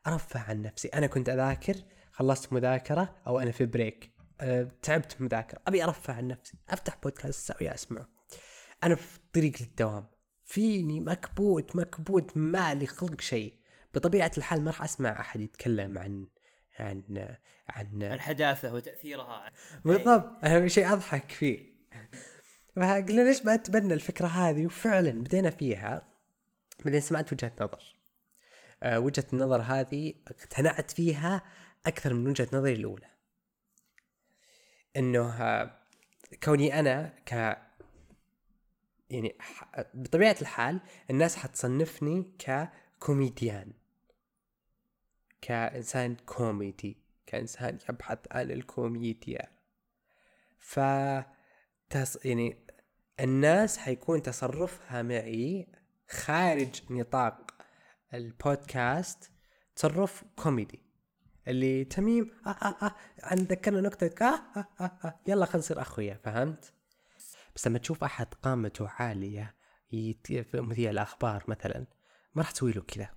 أرفه 0.07 0.41
عن 0.41 0.63
نفسي. 0.63 0.89
أنا 0.89 1.07
كنت 1.07 1.29
أذاكر 1.29 1.77
خلصت 2.13 2.53
مذاكرة 2.53 3.17
أو 3.27 3.41
أنا 3.41 3.51
في 3.51 3.67
بريك 3.67 4.11
أه 4.41 4.69
تعبت 4.83 5.21
مذاكرة. 5.21 5.61
أبي 5.67 5.85
أرفه 5.85 6.13
عن 6.13 6.29
نفسي. 6.29 6.59
أفتح 6.69 6.99
بودكاست 7.03 7.51
الزاوية 7.51 7.75
أسمعه. 7.75 8.14
أنا 8.85 8.95
في 8.95 9.19
طريق 9.33 9.53
للدوام 9.61 10.07
فيني 10.45 11.01
مكبوت 11.01 11.77
مكبوت 11.77 12.37
ما 12.37 12.75
لي 12.75 12.87
خلق 12.87 13.21
شيء. 13.21 13.55
بطبيعة 13.95 14.33
الحال 14.39 14.63
ما 14.63 14.71
راح 14.71 14.83
أسمع 14.83 15.21
أحد 15.21 15.41
يتكلم 15.41 15.99
عن 15.99 16.27
عن 16.79 17.37
عن 17.69 18.03
الحداثه 18.03 18.75
وتأثيرها. 18.75 19.53
بالضبط. 19.85 20.45
أهم 20.45 20.69
شيء 20.69 20.93
أضحك 20.93 21.31
فيه. 21.31 21.75
فقلنا 22.77 23.23
ليش 23.23 23.45
ما 23.45 23.55
اتبنى 23.55 23.95
الفكرة 23.95 24.27
هذه؟ 24.27 24.67
وفعلا 24.67 25.11
بدينا 25.11 25.51
فيها 25.51 26.09
بعدين 26.85 27.01
سمعت 27.01 27.33
وجهة 27.33 27.53
نظر. 27.61 27.97
أه 28.83 29.01
وجهة 29.01 29.27
النظر 29.33 29.63
هذه 29.63 30.15
اقتنعت 30.29 30.91
فيها 30.91 31.43
أكثر 31.87 32.15
من 32.15 32.29
وجهة 32.29 32.49
نظري 32.53 32.73
الأولى. 32.73 33.07
إنه 34.97 35.43
آه، 35.43 35.79
كوني 36.45 36.81
أنا 36.81 37.15
ك 37.27 37.59
يعني 39.11 39.37
بطبيعة 39.95 40.37
الحال 40.41 40.81
الناس 41.11 41.37
حتصنفني 41.37 42.33
ككوميديان. 42.39 43.73
كإنسان 45.41 46.17
كوميدي. 46.17 46.99
كإنسان 47.27 47.79
يبحث 47.89 48.19
عن 48.31 48.51
الكوميديا. 48.51 49.49
ف 50.59 50.81
تص... 51.91 52.27
يعني 52.27 52.67
الناس 53.21 53.79
حيكون 53.79 54.23
تصرفها 54.23 55.03
معي 55.03 55.69
خارج 56.11 56.83
نطاق 56.91 57.51
البودكاست 58.15 59.31
تصرف 59.77 60.25
كوميدي. 60.37 60.85
اللي 61.49 61.85
تميم 61.85 62.31
آه 62.47 62.51
آه 62.51 62.77
آه 62.83 62.95
عن 63.23 63.39
ذكرنا 63.39 63.81
نكتة 63.81 64.27
آه 64.27 64.41
آه 64.57 64.69
آه 64.81 64.99
آه 65.05 65.21
يلا 65.27 65.47
خلينا 65.47 65.59
نصير 65.59 65.81
أخويا 65.81 66.21
فهمت؟ 66.25 66.73
بس 67.55 67.67
لما 67.67 67.79
تشوف 67.79 68.05
أحد 68.05 68.35
قامته. 68.35 68.87
في 70.43 70.61
مذيع 70.61 70.91
الأخبار 70.91 71.45
مثلا 71.49 71.87
ما 72.35 72.43
راح 72.43 72.51
تسوي 72.51 72.73
له 72.73 72.83
كذا. 72.83 73.11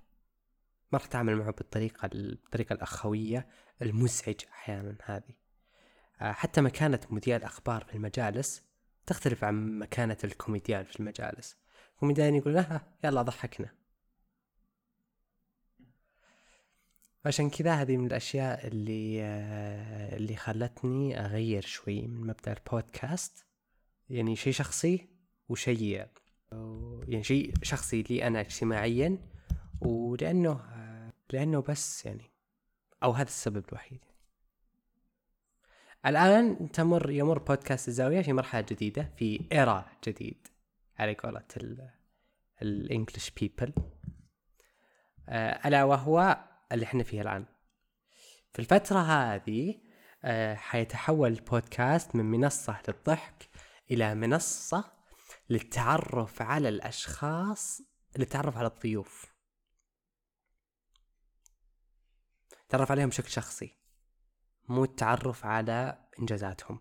ما 0.92 0.98
راح 0.98 1.06
تعمل 1.06 1.36
معه 1.36 1.52
بالطريقة 1.52 2.08
بالطريقة 2.08 2.72
الأخوية 2.72 3.48
المزعجة 3.82 4.46
أحيانا 4.52 4.96
هذه. 5.04 5.34
آه، 6.20 6.32
حتى 6.32 6.60
مكانة 6.60 7.00
مذيع 7.10 7.36
الأخبار 7.36 7.84
في 7.84 7.94
المجالس 7.94 8.62
تختلف 9.06 9.44
عن 9.44 9.78
مكانة 9.78 10.16
الكوميديان 10.24 10.84
في 10.84 11.00
المجالس. 11.00 11.56
الكوميديان 11.94 12.34
يقول 12.34 12.56
آه 12.56 12.80
يلا 13.04 13.22
ضحكنا. 13.22 13.74
عشان 17.24 17.50
كذا 17.50 17.74
هذه 17.74 17.96
من 17.96 18.06
الأشياء 18.06 18.66
اللي 18.66 19.22
آه، 19.22 20.16
اللي 20.16 20.36
خلتني 20.36 21.20
أغير 21.20 21.62
شوي 21.62 22.06
من 22.06 22.26
مبدأ 22.26 22.52
البودكاست. 22.52 23.47
يعني 24.10 24.36
شيء 24.36 24.52
شخصي 24.52 25.08
وشيء 25.48 26.06
يعني 27.08 27.24
شيء 27.24 27.54
شخصي 27.62 28.02
لي 28.02 28.26
أنا 28.26 28.40
اجتماعيا 28.40 29.18
ولأنه 29.80 30.50
آه، 30.52 31.12
لأنه 31.32 31.60
بس 31.60 32.06
يعني 32.06 32.30
أو 33.02 33.10
هذا 33.10 33.28
السبب 33.28 33.64
الوحيد. 33.68 34.00
الآن 36.06 36.72
تمر 36.72 37.10
يمر 37.10 37.38
بودكاست 37.38 37.88
الزاوية 37.88 38.22
في 38.22 38.32
مرحلة 38.32 38.66
جديدة 38.70 39.10
في 39.16 39.40
إيرا 39.52 39.86
جديد 40.08 40.48
على 40.98 41.14
قولة 41.14 41.44
الانجلش 42.62 43.30
بيبل 43.30 43.72
ألا 45.66 45.84
وهو 45.84 46.38
اللي 46.72 46.84
إحنا 46.84 47.02
فيه 47.02 47.20
الآن. 47.20 47.44
في 48.52 48.58
الفترة 48.58 48.98
هذه 48.98 49.74
آه، 50.24 50.54
حيتحول 50.54 51.32
البودكاست 51.32 52.16
من 52.16 52.24
منصة 52.24 52.78
للضحك 52.88 53.47
إلى 53.90 54.14
منصة 54.14 54.92
للتعرف 55.50 56.42
على 56.42 56.68
الأشخاص 56.68 57.80
للتعرف 58.16 58.56
على 58.56 58.66
الضيوف. 58.66 59.34
تعرف 62.68 62.90
عليهم 62.90 63.08
بشكل 63.08 63.30
شخصي 63.30 63.78
مو 64.68 64.84
التعرف 64.84 65.46
على 65.46 66.08
إنجازاتهم. 66.20 66.80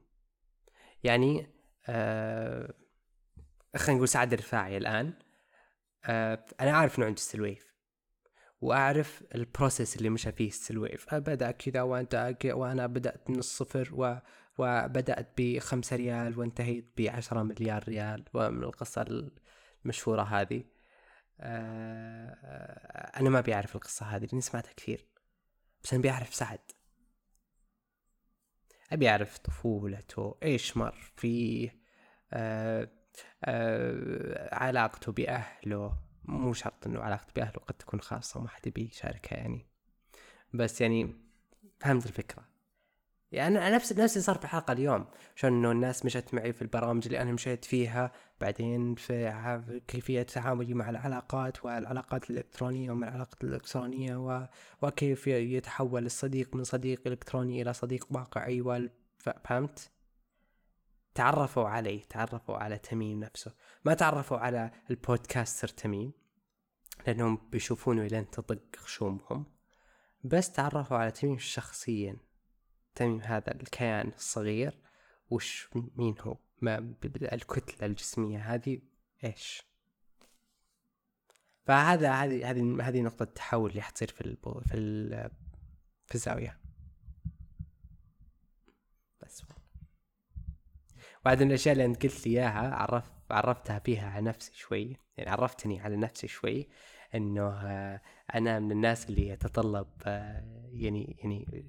يعني 1.04 1.54
آه 1.88 2.74
خلينا 3.76 3.94
نقول 3.94 4.08
سعد 4.08 4.34
الرفاعي 4.34 4.78
الآن 4.78 5.14
آه 6.06 6.46
أنا 6.62 6.72
عارف 6.78 6.98
إنه 6.98 7.06
عنده 7.06 7.18
السلويف 7.18 7.74
وأعرف 8.62 9.24
ال 9.36 9.43
process 9.43 9.96
اللي 9.98 10.10
مشى 10.10 10.32
فيه 10.32 10.48
السلويف. 10.48 11.16
بدا 11.16 11.52
كذا 11.52 11.82
وأنت 11.82 12.36
وأنا 12.46 12.88
بدأت 12.88 13.30
من 13.30 13.40
الصفر 13.40 13.90
وبدأت 14.58 15.30
بخمسة 15.38 15.96
ريال 15.96 16.40
وانتهيت 16.40 16.92
بعشرة 16.98 17.44
مليار 17.44 17.84
ريال 17.88 18.26
ومن 18.34 18.64
القصة 18.64 19.28
المشهورة 19.86 20.22
هذه. 20.22 20.64
آه، 21.40 23.20
أنا 23.20 23.30
ما 23.30 23.42
بيعرف 23.42 23.76
القصة 23.76 24.06
هذه 24.06 24.26
لأني 24.26 24.42
سمعتها 24.42 24.74
كثير 24.74 25.06
بس 25.84 25.94
أنا 25.94 26.02
بيعرف 26.02 26.34
سعد. 26.34 26.60
أبي 28.92 29.10
أعرف 29.10 29.38
طفولته 29.38 30.38
إيش 30.44 30.78
مر 30.78 31.12
فيه 31.16 31.82
آه 32.34 32.90
آه 33.44 34.56
علاقته 34.56 35.12
بأهله. 35.12 35.98
مو 36.26 36.54
شرط 36.54 36.88
إنه 36.88 37.00
علاقته 37.00 37.34
بأهله 37.36 37.60
قد 37.68 37.76
تكون 37.76 38.02
خاصة 38.02 38.40
وما 38.40 38.50
حد 38.50 38.68
يبي 38.68 38.86
يشاركها 38.86 39.38
يعني. 39.38 39.66
بس 40.54 40.82
يعني 40.82 41.16
فهمت 41.80 42.06
الفكرة. 42.06 42.57
يعني 43.32 43.58
أنا 43.58 43.76
نفس 43.76 43.94
نفس 43.94 44.14
اللي 44.14 44.24
صار 44.24 44.38
في 44.38 44.44
الحلقة 44.44 44.72
اليوم 44.72 45.06
شلون 45.36 45.54
إنه 45.54 45.72
الناس 45.72 46.06
مشت 46.06 46.34
معي 46.34 46.54
في 46.54 46.62
البرامج 46.62 47.06
اللي 47.06 47.22
أنا 47.22 47.32
مشيت 47.32 47.66
فيها 47.66 48.12
بعدين 48.42 48.96
في 48.96 49.82
كيفية 49.88 50.24
تعاملي 50.24 50.74
مع 50.74 50.90
العلاقات 50.90 51.66
والعلاقات 51.66 52.30
الإلكترونية 52.30 52.92
ومع 52.92 53.08
العلاقات 53.08 53.44
الإلكترونية 53.44 54.16
و... 54.16 54.48
وكيف 54.82 55.28
يتحول 55.28 56.06
الصديق 56.06 56.56
من 56.56 56.64
صديق 56.64 57.02
إلكتروني 57.08 57.62
إلى 57.62 57.74
صديق 57.74 58.08
واقعي 58.12 58.62
وال... 58.62 58.90
فهمت؟ 59.44 59.92
تعرفوا 61.16 61.68
علي 61.70 62.00
تعرفوا 62.10 62.58
على 62.58 62.78
تميم 62.78 63.20
نفسه 63.20 63.54
ما 63.86 63.94
تعرفوا 63.94 64.38
على 64.38 64.72
البودكاستر 64.90 65.68
تميم 65.68 66.12
لأنهم 67.08 67.50
بيشوفونه 67.52 68.08
لين 68.08 68.30
تطق 68.30 68.60
خشومهم 68.76 69.46
بس 70.24 70.52
تعرفوا 70.52 70.98
على 70.98 71.12
تميم 71.12 71.38
شخصيا 71.38 72.18
تميم 72.98 73.22
هذا 73.22 73.52
الكيان 73.52 74.08
الصغير 74.08 74.78
وش 75.30 75.70
مين 75.76 76.16
هو؟ 76.22 76.38
ما 76.62 76.94
الكتلة 77.34 77.86
الجسمية 77.86 78.54
هذه 78.54 78.82
إيش؟ 79.24 79.64
فهذا 81.66 82.12
هذه 82.12 82.50
هذه 82.52 82.88
هذه 82.88 83.02
نقطة 83.02 83.26
تحول 83.26 83.70
اللي 83.70 83.82
حتصير 83.82 84.08
في 84.08 84.22
البو 84.22 84.60
في 84.60 84.78
ال 84.78 85.30
في 86.06 86.16
الزاوية. 86.16 86.60
بس. 89.22 89.44
بعد 91.26 91.42
الأشياء 91.42 91.74
اللي 91.74 91.86
انت 91.86 92.04
قلت 92.04 92.28
لي 92.28 92.34
إياها 92.34 92.76
عرف 92.76 93.12
عرفتها 93.32 93.80
فيها 93.80 94.10
على 94.10 94.26
نفسي 94.26 94.52
شوي 94.54 94.98
يعني 95.18 95.30
عرفتني 95.30 95.80
على 95.80 95.98
نفسي 95.98 96.28
شوي. 96.28 96.70
إنه 97.16 97.48
آه، 97.48 98.02
أنا 98.36 98.60
من 98.60 98.72
الناس 98.72 99.10
اللي 99.10 99.28
يتطلب 99.28 99.88
آه، 100.06 100.70
يعني 100.72 101.18
يعني 101.20 101.66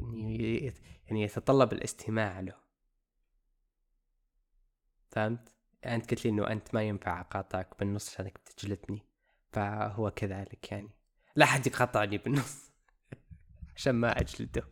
يعني 1.06 1.22
يتطلب 1.22 1.72
الاستماع 1.72 2.40
له. 2.40 2.54
فهمت؟ 5.10 5.52
أنت 5.86 6.10
قلت 6.10 6.24
لي 6.24 6.30
إنه 6.30 6.52
أنت 6.52 6.74
ما 6.74 6.82
ينفع 6.82 7.20
اقاطعك 7.20 7.68
بالنص 7.78 8.14
عشانك 8.14 8.38
بتجلدني. 8.38 9.02
فهو 9.52 10.10
كذلك 10.10 10.72
يعني. 10.72 10.90
لا 11.36 11.46
حد 11.46 11.66
يقاطعني 11.66 12.18
بالنص 12.18 12.72
عشان 13.76 13.92
ما 13.94 14.20
أجلده. 14.20 14.62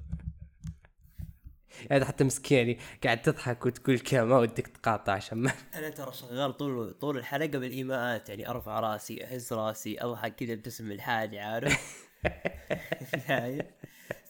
يعني 1.91 2.05
حتى 2.05 2.24
مسكين 2.24 2.59
يعني 2.59 2.79
قاعد 3.05 3.22
تضحك 3.22 3.66
وتقول 3.66 3.99
كذا 3.99 4.24
ما 4.24 4.39
ودك 4.39 4.66
تقاطع 4.66 5.12
عشان 5.12 5.39
ما 5.39 5.53
أنا 5.74 5.89
ترى 5.89 6.12
شغال 6.12 6.57
طول 6.57 6.95
طول 7.01 7.18
الحلقة 7.18 7.59
بالإيماءات 7.59 8.29
يعني 8.29 8.49
أرفع 8.49 8.81
رأسي 8.81 9.24
أهز 9.24 9.53
رأسي 9.53 10.01
أضحك 10.01 10.35
كذا 10.35 10.53
ابتسم 10.53 10.93
الحاجة 10.93 11.45
عارف؟ 11.45 12.07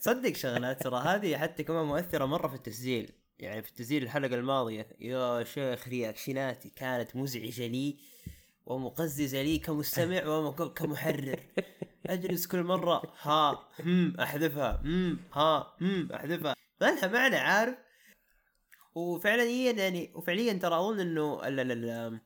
صدق 0.00 0.36
شغلات 0.36 0.82
ترى. 0.82 0.98
هذه 0.98 1.36
حتى 1.36 1.62
كمان 1.64 1.84
مؤثرة 1.84 2.24
مرة 2.24 2.48
في 2.48 2.54
التسجيل. 2.54 3.12
يعني 3.38 3.62
في 3.62 3.72
تسجيل 3.72 4.02
الحلقة 4.02 4.34
الماضية 4.34 4.86
يا 5.00 5.44
شيخ 5.44 5.88
رياكشناتي 5.88 6.70
كانت 6.76 7.16
مزعجة 7.16 7.66
لي 7.66 7.96
ومقززة 8.66 9.42
لي 9.42 9.58
كمستمع 9.58 10.26
وكمحرر 10.36 11.40
أجلس 12.06 12.46
كل 12.46 12.62
مرة 12.62 13.02
ها 13.22 13.68
هم 13.80 14.20
أحذفها 14.20 14.80
هم 14.84 15.18
ها 15.32 15.76
هم 15.80 16.12
أحذفها. 16.12 16.54
ما 16.80 16.86
لها 16.86 17.08
معنى 17.08 17.36
عارف؟ 17.36 17.76
وفعليا 18.94 19.72
يعني 19.72 20.12
وفعليا 20.14 20.52
ترى 20.52 20.74
أظن 20.74 21.00
إنه 21.00 21.48
ال 21.48 21.60
ال 21.60 22.20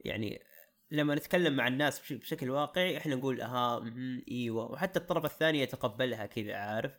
يعني 0.00 0.42
لما 0.90 1.14
نتكلم 1.14 1.56
مع 1.56 1.68
الناس 1.68 2.12
بشكل 2.12 2.50
واقعي 2.50 2.96
إحنا 2.96 3.14
نقول 3.14 3.40
أها 3.40 3.84
إيوه. 4.30 4.72
وحتى 4.72 4.98
الطرف 4.98 5.24
الثاني 5.24 5.60
يتقبلها 5.60 6.26
كذا 6.26 6.56
عارف؟ 6.56 6.92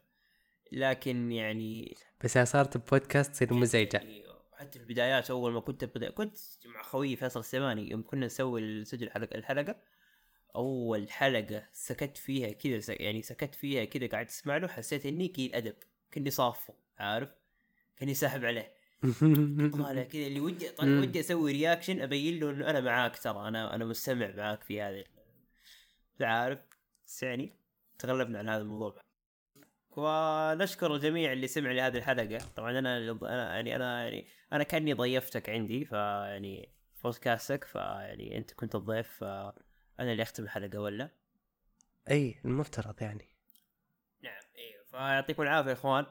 لكن 0.71 1.32
يعني 1.32 1.97
بس 2.23 2.38
صارت 2.38 2.91
بودكاست 2.91 3.32
تصير 3.32 3.53
مزعجه 3.53 4.01
إيوه. 4.01 4.28
حتى 4.53 4.80
في 4.80 4.86
البدايات 4.86 5.32
أول 5.32 5.51
ما 5.51 5.59
كنت 5.59 5.86
بدأ 5.86 6.09
كنت 6.09 6.38
مع 6.65 6.84
خويي 6.84 7.15
فيصل 7.15 7.39
السماني 7.39 7.89
يوم 7.89 8.03
كنا 8.03 8.25
نسوي 8.25 8.86
سجل 8.86 9.07
الحلقة 9.07 9.38
الحلقة 9.38 9.75
أول 10.55 11.11
حلقة 11.11 11.63
سكت 11.73 12.17
فيها 12.17 12.51
كذا 12.51 13.01
يعني 13.01 13.21
سكت 13.21 13.55
فيها 13.55 13.86
كذا 13.86 14.07
قاعد 14.07 14.25
تسمع 14.25 14.57
له 14.57 14.67
حسيت 14.67 15.05
إني 15.05 15.28
قليل 15.27 15.45
الادب 15.45 15.75
كني 16.13 16.29
سافه 16.29 16.73
عارف؟ 16.99 17.29
كني 17.99 18.13
ساحب 18.13 18.45
عليه. 18.45 18.77
طالع 19.83 20.03
كذا 20.03 20.27
اللي 20.27 20.39
ودي 20.39 20.69
طالع 20.69 20.99
ودي 20.99 21.19
أسوي 21.19 21.51
reaction 21.51 22.01
أبين 22.01 22.39
له 22.39 22.49
إنه 22.49 22.69
أنا 22.69 22.79
معاك 22.79 23.17
ترى 23.19 23.47
أنا 23.47 23.75
أنا 23.75 23.85
مستمع 23.85 24.31
معاك 24.37 24.63
في 24.63 24.81
هذه. 24.81 25.03
عارف؟ 26.21 26.59
بس 27.05 27.23
يعني 27.23 27.55
تغلبنا 27.99 28.39
عن 28.39 28.49
هذا 28.49 28.61
الموضوع. 28.61 29.01
ونشكر 29.97 30.95
الجميع 30.95 31.33
اللي 31.33 31.47
سمع 31.47 31.71
لهذه 31.71 31.97
الحلقة. 31.97 32.39
طبعا 32.55 32.79
أنا 32.79 32.97
أنا 32.97 33.55
يعني 33.55 33.75
أنا 33.75 34.03
يعني 34.03 34.27
أنا 34.53 34.63
كأني 34.63 34.93
ضيفتك 34.93 35.49
عندي 35.49 35.85
فيعني 35.85 36.69
بودكاستك 37.03 37.63
فيعني 37.63 38.37
أنت 38.37 38.53
كنت 38.53 38.75
الضيف 38.75 39.07
فانا 39.07 40.11
اللي 40.11 40.23
أختم 40.23 40.43
الحلقة 40.43 40.79
ولا؟ 40.79 41.09
إي 42.09 42.39
المفترض 42.45 43.01
يعني. 43.01 43.36
فيعطيكم 44.97 45.43
العافية 45.43 45.69
يا 45.69 45.73
إخوان. 45.73 46.05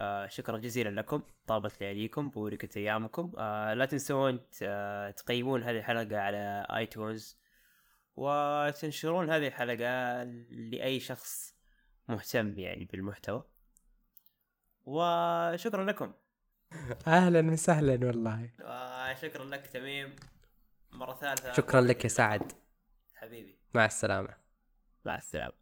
آه 0.00 0.26
شكرا 0.26 0.58
جزيلا 0.58 1.00
لكم 1.00 1.22
طابت 1.46 1.80
لياليكم 1.80 2.30
بوركت 2.30 2.76
أيامكم. 2.76 3.32
آه 3.38 3.74
لا 3.74 3.84
تنسون 3.84 4.40
آه 4.62 5.10
تقيمون 5.10 5.62
هذه 5.62 5.78
الحلقة 5.78 6.18
على 6.20 6.66
iTunes 6.70 7.38
وتنشرون 8.16 9.30
هذه 9.30 9.46
الحلقة 9.46 10.22
لأي 10.50 11.00
شخص 11.00 11.54
مهتم 12.08 12.58
يعني 12.58 12.84
بالمحتوى. 12.84 13.44
وشكرا 14.86 15.84
لكم. 15.84 16.12
أهلا 17.06 17.50
وسهلا 17.50 18.06
والله. 18.06 18.50
آه 18.60 19.14
شكرا 19.14 19.44
لك 19.44 19.66
تميم. 19.66 20.16
مرة 20.92 21.14
ثالثة. 21.14 21.52
شكرا 21.52 21.80
لك 21.80 22.04
يا 22.04 22.08
سعد. 22.08 22.52
حبيبي. 23.14 23.58
مع 23.74 23.84
السلامة. 23.84 24.36
مع 25.04 25.16
السلامة. 25.16 25.59